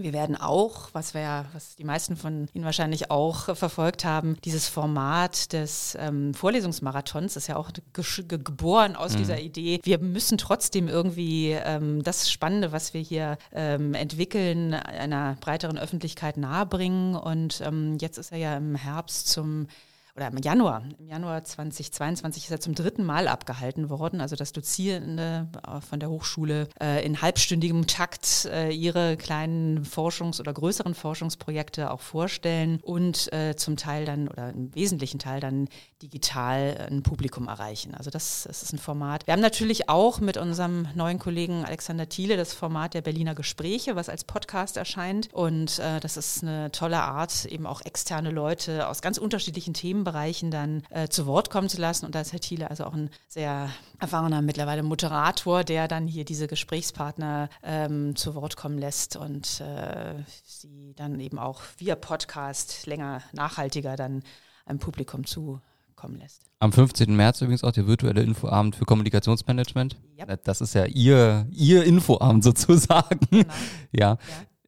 Wir 0.04 0.14
werden 0.14 0.36
auch, 0.36 0.90
was 0.94 1.14
wir, 1.14 1.46
was 1.54 1.76
die 1.76 1.84
meisten 1.84 2.16
von 2.16 2.48
Ihnen 2.54 2.66
wahrscheinlich 2.66 3.12
auch 3.12 3.56
verfolgt 3.56 4.06
haben, 4.06 4.38
dieses 4.44 4.68
Format 4.68 5.54
des 5.54 5.98
ähm, 6.00 6.34
Vorlesungsmarathons 6.34 7.36
ist 7.36 7.48
ja 7.48 7.56
auch 7.56 7.72
ge 7.72 8.24
geboren 8.28 8.96
aus 8.96 9.14
mhm. 9.14 9.18
dieser 9.18 9.40
Idee. 9.40 9.80
Wir 9.84 10.00
müssen 10.00 10.38
trotzdem 10.38 10.88
irgendwie 10.88 11.52
ähm, 11.52 12.04
das 12.04 12.32
Spannende, 12.32 12.72
was 12.72 12.94
wir 12.94 13.02
hier 13.02 13.38
ähm, 13.54 13.94
entwickeln, 13.94 14.74
einer 14.74 15.38
breiteren 15.42 15.78
Öffentlichkeit 15.78 16.38
nahebringen. 16.38 17.16
Und 17.16 17.62
ähm, 17.62 17.98
jetzt 18.00 18.18
ist 18.18 18.32
er 18.32 18.38
ja 18.38 18.58
im 18.58 18.76
Herbst 18.76 19.28
zum 19.28 19.68
oder 20.16 20.28
im 20.28 20.38
Januar, 20.38 20.84
im 21.00 21.08
Januar 21.08 21.44
2022 21.44 22.46
ist 22.46 22.52
er 22.52 22.60
zum 22.60 22.76
dritten 22.76 23.04
Mal 23.04 23.28
abgehalten 23.28 23.90
worden. 23.90 24.22
Also 24.22 24.36
dass 24.36 24.52
Dozierende 24.52 25.48
äh, 25.66 25.82
von 25.82 26.00
der 26.00 26.10
Hochschule 26.10 26.68
äh, 26.82 27.06
in 27.06 27.22
halbstündigem 27.22 27.88
Takt 27.88 28.46
äh, 28.46 28.72
ihre 28.72 29.18
kleinen 29.18 29.86
Forschungs- 29.86 30.40
oder 30.40 30.54
größeren 30.54 30.94
Forschungsprojekte 30.94 31.92
auch 31.92 32.02
vorstellen 32.02 32.80
und 32.82 33.32
äh, 33.34 33.56
zum 33.56 33.78
Teil 33.78 34.06
dann 34.06 34.28
oder 34.28 34.50
im 34.50 34.74
wesentlichen 34.76 35.20
Teil 35.20 35.40
dann 35.40 35.68
digital 36.02 36.88
ein 36.90 37.04
Publikum 37.04 37.48
erreichen. 37.48 37.94
Also 37.96 38.10
das, 38.10 38.44
das 38.48 38.64
ist 38.64 38.74
ein 38.74 38.80
Format. 38.80 39.28
Wir 39.28 39.34
haben 39.34 39.42
natürlich 39.42 39.90
auch 39.90 40.20
mit 40.20 40.38
unserem 40.38 40.88
neuen 40.96 41.20
Kollegen 41.20 41.64
Alexander 41.66 42.10
Thiele 42.10 42.38
das 42.38 42.54
Format 42.54 42.94
der 42.94 43.02
Berliner 43.02 43.36
Gespräche, 43.36 43.96
was 43.96 44.10
als 44.10 44.24
Podcast 44.24 44.78
erscheint. 44.78 45.30
Und 45.34 45.80
äh, 45.80 46.00
das 46.00 46.18
ist 46.18 46.44
eine 46.44 46.72
tolle 46.72 47.02
Art, 47.02 47.46
eben 47.46 47.66
auch 47.66 47.82
externe 47.82 48.32
Leute 48.32 48.88
aus 48.88 49.02
ganz 49.02 49.18
unterschiedlichen 49.18 49.74
Themenbereichen 50.02 50.52
dann 50.52 50.84
äh, 50.90 51.08
zu 51.08 51.26
Wort 51.26 51.50
kommen 51.50 51.70
zu 51.70 51.80
lassen. 51.80 52.06
Und 52.06 52.16
da 52.16 52.22
ist 52.22 52.34
Herr 52.34 52.40
Thiele 52.40 52.70
also 52.70 52.86
auch 52.86 52.94
ein 52.94 53.10
sehr 53.28 53.70
erfahrener 54.00 54.42
mittlerweile 54.42 54.84
Moderator, 54.84 55.64
der 55.64 55.88
dann 55.88 56.08
hier 56.08 56.26
diese 56.26 56.48
Gesprächspartner 56.48 57.50
ähm, 57.64 58.16
zu 58.16 58.36
Wort 58.36 58.58
kommen 58.58 58.78
lässt 58.78 59.16
und 59.16 59.62
äh, 59.62 60.16
sie 60.44 60.94
dann 60.96 61.20
eben 61.20 61.38
auch 61.40 61.62
via 61.78 61.96
Podcast 61.96 62.86
länger 62.88 63.22
nachhaltiger 63.34 63.96
dann 63.96 64.24
einem 64.66 64.80
Publikum 64.80 65.26
zu 65.26 65.62
kommen 65.96 66.18
lässt. 66.18 66.44
Am 66.60 66.72
15. 66.72 67.16
März 67.16 67.42
übrigens 67.42 67.64
auch 67.64 67.72
der 67.72 67.88
virtuelle 67.88 68.22
Infoabend 68.22 68.76
für 68.76 68.86
Kommunikationsmanagement. 68.86 69.98
Yep. 70.20 70.44
Das 70.44 70.62
ist 70.62 70.74
ja 70.74 70.86
Ihr, 70.86 71.48
Ihr 71.52 71.84
Infoabend 71.84 72.44
sozusagen. 72.44 73.20
Genau. 73.30 73.54
Ja. 73.92 74.18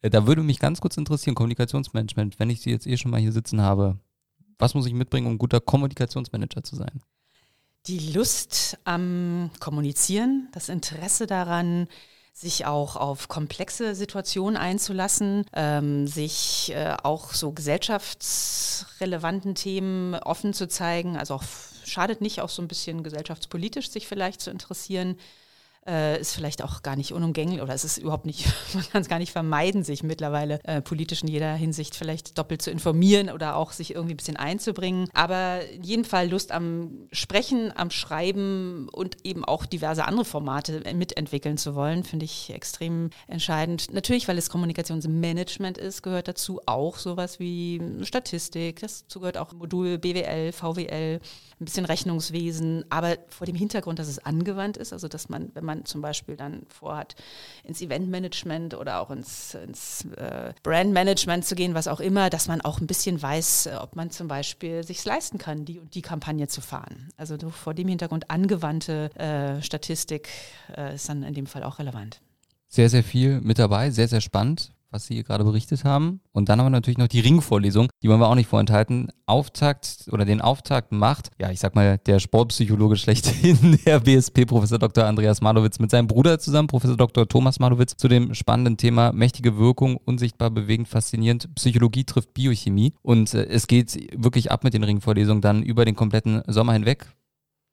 Äh, 0.01 0.09
Da 0.09 0.27
würde 0.27 0.43
mich 0.43 0.59
ganz 0.59 0.79
kurz 0.81 0.97
interessieren, 0.97 1.35
Kommunikationsmanagement, 1.35 2.39
wenn 2.39 2.49
ich 2.49 2.61
Sie 2.61 2.69
jetzt 2.69 2.85
eh 2.85 2.97
schon 2.97 3.11
mal 3.11 3.19
hier 3.19 3.31
sitzen 3.31 3.61
habe, 3.61 3.97
was 4.57 4.73
muss 4.73 4.85
ich 4.85 4.93
mitbringen, 4.93 5.27
um 5.27 5.37
guter 5.37 5.59
Kommunikationsmanager 5.59 6.63
zu 6.63 6.75
sein? 6.75 7.01
Die 7.87 8.13
Lust 8.13 8.77
am 8.85 9.51
Kommunizieren, 9.59 10.47
das 10.53 10.69
Interesse 10.69 11.27
daran, 11.27 11.87
sich 12.33 12.65
auch 12.65 12.95
auf 12.95 13.27
komplexe 13.27 13.93
Situationen 13.93 14.57
einzulassen, 14.57 15.45
ähm, 15.53 16.07
sich 16.07 16.71
äh, 16.73 16.95
auch 17.03 17.33
so 17.33 17.51
gesellschaftsrelevanten 17.51 19.53
Themen 19.53 20.15
offen 20.15 20.53
zu 20.53 20.67
zeigen. 20.67 21.15
Also 21.15 21.35
auch 21.35 21.43
schadet 21.85 22.21
nicht, 22.21 22.41
auch 22.41 22.49
so 22.49 22.63
ein 22.63 22.67
bisschen 22.67 23.03
gesellschaftspolitisch 23.03 23.91
sich 23.91 24.07
vielleicht 24.07 24.41
zu 24.41 24.49
interessieren. 24.49 25.17
Äh, 25.85 26.21
ist 26.21 26.33
vielleicht 26.33 26.63
auch 26.63 26.81
gar 26.81 26.95
nicht 26.95 27.11
unumgänglich 27.11 27.61
oder 27.61 27.73
es 27.73 27.83
ist 27.83 27.97
überhaupt 27.97 28.25
nicht, 28.25 28.45
man 28.73 28.87
kann 28.89 29.01
es 29.01 29.09
gar 29.09 29.19
nicht 29.19 29.33
vermeiden, 29.33 29.83
sich 29.83 30.01
mittlerweile 30.01 30.59
äh, 30.63 30.81
politisch 30.81 31.23
in 31.23 31.27
jeder 31.27 31.53
Hinsicht 31.55 31.95
vielleicht 31.95 32.37
doppelt 32.37 32.61
zu 32.61 32.71
informieren 32.71 33.29
oder 33.29 33.57
auch 33.57 33.73
sich 33.73 33.93
irgendwie 33.93 34.13
ein 34.13 34.17
bisschen 34.17 34.37
einzubringen. 34.37 35.09
Aber 35.13 35.59
in 35.67 35.83
jedem 35.83 36.05
Fall 36.05 36.29
Lust 36.29 36.53
am 36.53 37.07
Sprechen, 37.11 37.73
am 37.75 37.89
Schreiben 37.89 38.87
und 38.93 39.17
eben 39.25 39.43
auch 39.43 39.65
diverse 39.65 40.05
andere 40.05 40.23
Formate 40.23 40.83
mitentwickeln 40.93 41.57
zu 41.57 41.75
wollen, 41.75 42.05
finde 42.05 42.25
ich 42.25 42.51
extrem 42.53 43.09
entscheidend. 43.27 43.93
Natürlich, 43.93 44.29
weil 44.29 44.37
es 44.37 44.49
Kommunikationsmanagement 44.49 45.77
ist, 45.77 46.01
gehört 46.01 46.29
dazu 46.29 46.61
auch 46.65 46.97
sowas 46.97 47.39
wie 47.39 47.81
Statistik, 48.03 48.79
dazu 48.79 49.19
gehört 49.19 49.37
auch 49.37 49.51
Modul 49.51 49.97
BWL, 49.97 50.53
VWL, 50.53 51.19
ein 51.59 51.65
bisschen 51.65 51.85
Rechnungswesen, 51.85 52.85
aber 52.89 53.17
vor 53.29 53.47
dem 53.47 53.55
Hintergrund, 53.55 53.99
dass 53.99 54.07
es 54.07 54.19
angewandt 54.19 54.77
ist, 54.77 54.93
also 54.93 55.07
dass 55.07 55.29
man, 55.29 55.51
wenn 55.53 55.65
man 55.65 55.72
zum 55.85 56.01
Beispiel 56.01 56.35
dann 56.35 56.63
vorhat, 56.69 57.15
ins 57.63 57.81
Eventmanagement 57.81 58.73
oder 58.75 59.01
auch 59.01 59.11
ins, 59.11 59.55
ins 59.55 60.05
äh, 60.17 60.53
Brandmanagement 60.63 61.45
zu 61.45 61.55
gehen, 61.55 61.73
was 61.73 61.87
auch 61.87 61.99
immer, 61.99 62.29
dass 62.29 62.47
man 62.47 62.61
auch 62.61 62.79
ein 62.79 62.87
bisschen 62.87 63.21
weiß, 63.21 63.67
äh, 63.67 63.75
ob 63.81 63.95
man 63.95 64.11
zum 64.11 64.27
Beispiel 64.27 64.83
sich 64.83 65.03
leisten 65.03 65.37
kann, 65.37 65.65
die 65.65 65.79
und 65.79 65.95
die 65.95 66.01
Kampagne 66.01 66.47
zu 66.47 66.61
fahren. 66.61 67.09
Also 67.17 67.37
so 67.39 67.49
vor 67.49 67.73
dem 67.73 67.87
Hintergrund 67.87 68.29
angewandte 68.29 69.09
äh, 69.15 69.61
Statistik 69.61 70.29
äh, 70.75 70.95
ist 70.95 71.09
dann 71.09 71.23
in 71.23 71.33
dem 71.33 71.47
Fall 71.47 71.63
auch 71.63 71.79
relevant. 71.79 72.21
Sehr, 72.67 72.89
sehr 72.89 73.03
viel 73.03 73.41
mit 73.41 73.59
dabei, 73.59 73.91
sehr, 73.91 74.07
sehr 74.07 74.21
spannend, 74.21 74.71
was 74.93 75.07
Sie 75.07 75.15
hier 75.15 75.23
gerade 75.23 75.43
berichtet 75.43 75.83
haben. 75.83 76.21
Und 76.31 76.49
dann 76.49 76.59
haben 76.59 76.67
wir 76.67 76.69
natürlich 76.69 76.97
noch 76.97 77.07
die 77.07 77.19
Ringvorlesung, 77.19 77.89
die 78.01 78.09
wollen 78.09 78.19
wir 78.19 78.27
auch 78.27 78.35
nicht 78.35 78.47
vorenthalten. 78.47 79.09
Auftakt 79.25 80.07
oder 80.11 80.25
den 80.25 80.41
Auftakt 80.41 80.91
macht, 80.91 81.31
ja, 81.39 81.49
ich 81.49 81.59
sag 81.59 81.75
mal, 81.75 81.97
der 81.97 82.19
Sportpsychologe 82.19 82.97
schlechthin, 82.97 83.79
der 83.85 83.99
BSP, 83.99 84.45
Professor 84.45 84.79
Dr. 84.79 85.05
Andreas 85.05 85.41
Malowitz, 85.41 85.79
mit 85.79 85.91
seinem 85.91 86.07
Bruder 86.07 86.39
zusammen, 86.39 86.67
Professor 86.67 86.97
Dr. 86.97 87.27
Thomas 87.27 87.59
Malowitz, 87.59 87.95
zu 87.97 88.07
dem 88.07 88.33
spannenden 88.33 88.77
Thema 88.77 89.11
mächtige 89.11 89.57
Wirkung, 89.57 89.97
unsichtbar, 89.97 90.51
bewegend, 90.51 90.87
faszinierend. 90.87 91.53
Psychologie 91.55 92.03
trifft 92.03 92.33
Biochemie. 92.33 92.93
Und 93.01 93.33
äh, 93.33 93.45
es 93.45 93.67
geht 93.67 93.97
wirklich 94.15 94.51
ab 94.51 94.63
mit 94.63 94.73
den 94.73 94.83
Ringvorlesungen 94.83 95.41
dann 95.41 95.63
über 95.63 95.85
den 95.85 95.95
kompletten 95.95 96.43
Sommer 96.47 96.73
hinweg. 96.73 97.07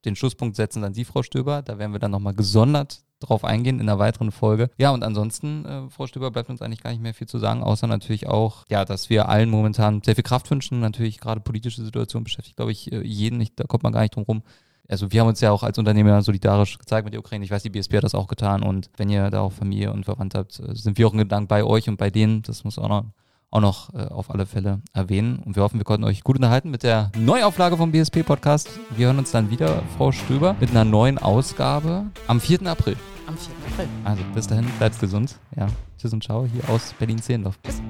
Den 0.04 0.16
Schlusspunkt 0.16 0.56
setzen 0.56 0.80
dann 0.80 0.94
Sie, 0.94 1.04
Frau 1.04 1.22
Stöber. 1.22 1.62
Da 1.62 1.78
werden 1.78 1.92
wir 1.92 1.98
dann 1.98 2.10
nochmal 2.10 2.34
gesondert 2.34 3.02
drauf 3.20 3.44
eingehen 3.44 3.78
in 3.78 3.88
einer 3.88 3.98
weiteren 3.98 4.32
Folge. 4.32 4.70
Ja, 4.78 4.90
und 4.90 5.04
ansonsten, 5.04 5.64
äh, 5.64 5.90
Frau 5.90 6.06
Stöber, 6.06 6.30
bleibt 6.30 6.50
uns 6.50 6.62
eigentlich 6.62 6.82
gar 6.82 6.90
nicht 6.90 7.02
mehr 7.02 7.14
viel 7.14 7.28
zu 7.28 7.38
sagen, 7.38 7.62
außer 7.62 7.86
natürlich 7.86 8.28
auch, 8.28 8.64
ja, 8.68 8.84
dass 8.84 9.10
wir 9.10 9.28
allen 9.28 9.50
momentan 9.50 10.02
sehr 10.02 10.14
viel 10.14 10.24
Kraft 10.24 10.50
wünschen. 10.50 10.80
Natürlich 10.80 11.20
gerade 11.20 11.40
politische 11.40 11.84
Situation 11.84 12.24
beschäftigt, 12.24 12.56
glaube 12.56 12.72
ich, 12.72 12.90
äh, 12.92 13.02
jeden. 13.02 13.40
Ich, 13.40 13.54
da 13.54 13.64
kommt 13.64 13.82
man 13.82 13.92
gar 13.92 14.00
nicht 14.00 14.16
drum 14.16 14.24
rum. 14.24 14.42
Also 14.88 15.12
wir 15.12 15.20
haben 15.20 15.28
uns 15.28 15.40
ja 15.40 15.52
auch 15.52 15.62
als 15.62 15.78
Unternehmer 15.78 16.20
solidarisch 16.22 16.76
gezeigt 16.76 17.04
mit 17.04 17.12
der 17.12 17.20
Ukraine. 17.20 17.44
Ich 17.44 17.50
weiß, 17.52 17.62
die 17.62 17.70
BSP 17.70 17.98
hat 17.98 18.04
das 18.04 18.14
auch 18.14 18.26
getan. 18.26 18.62
Und 18.62 18.90
wenn 18.96 19.08
ihr 19.08 19.30
da 19.30 19.42
auch 19.42 19.52
Familie 19.52 19.92
und 19.92 20.04
Verwandt 20.04 20.34
habt, 20.34 20.58
äh, 20.58 20.74
sind 20.74 20.98
wir 20.98 21.06
auch 21.06 21.12
in 21.12 21.18
Gedanken 21.18 21.46
bei 21.46 21.62
euch 21.62 21.88
und 21.88 21.96
bei 21.96 22.10
denen. 22.10 22.42
Das 22.42 22.64
muss 22.64 22.78
auch 22.78 22.88
noch 22.88 23.04
auch 23.50 23.60
noch 23.60 23.92
äh, 23.94 24.02
auf 24.06 24.30
alle 24.30 24.46
Fälle 24.46 24.80
erwähnen. 24.92 25.40
Und 25.44 25.56
wir 25.56 25.62
hoffen, 25.62 25.78
wir 25.78 25.84
konnten 25.84 26.04
euch 26.04 26.22
gut 26.22 26.36
unterhalten 26.36 26.70
mit 26.70 26.82
der 26.82 27.10
Neuauflage 27.18 27.76
vom 27.76 27.92
BSP 27.92 28.22
Podcast. 28.22 28.68
Wir 28.96 29.06
hören 29.06 29.18
uns 29.18 29.30
dann 29.30 29.50
wieder, 29.50 29.82
Frau 29.96 30.12
Stöber, 30.12 30.56
mit 30.60 30.70
einer 30.70 30.84
neuen 30.84 31.18
Ausgabe 31.18 32.06
am 32.26 32.40
4. 32.40 32.66
April. 32.66 32.96
Am 33.26 33.36
4. 33.36 33.52
April. 33.72 33.88
Also 34.04 34.22
bis 34.34 34.46
dahin, 34.46 34.66
bleibt 34.78 34.98
gesund. 35.00 35.36
Ja, 35.56 35.66
tschüss 35.98 36.12
und 36.12 36.22
ciao 36.22 36.46
hier 36.46 36.68
aus 36.68 36.94
Berlin-Zehlendorf. 36.98 37.58
Tschüss. 37.64 37.82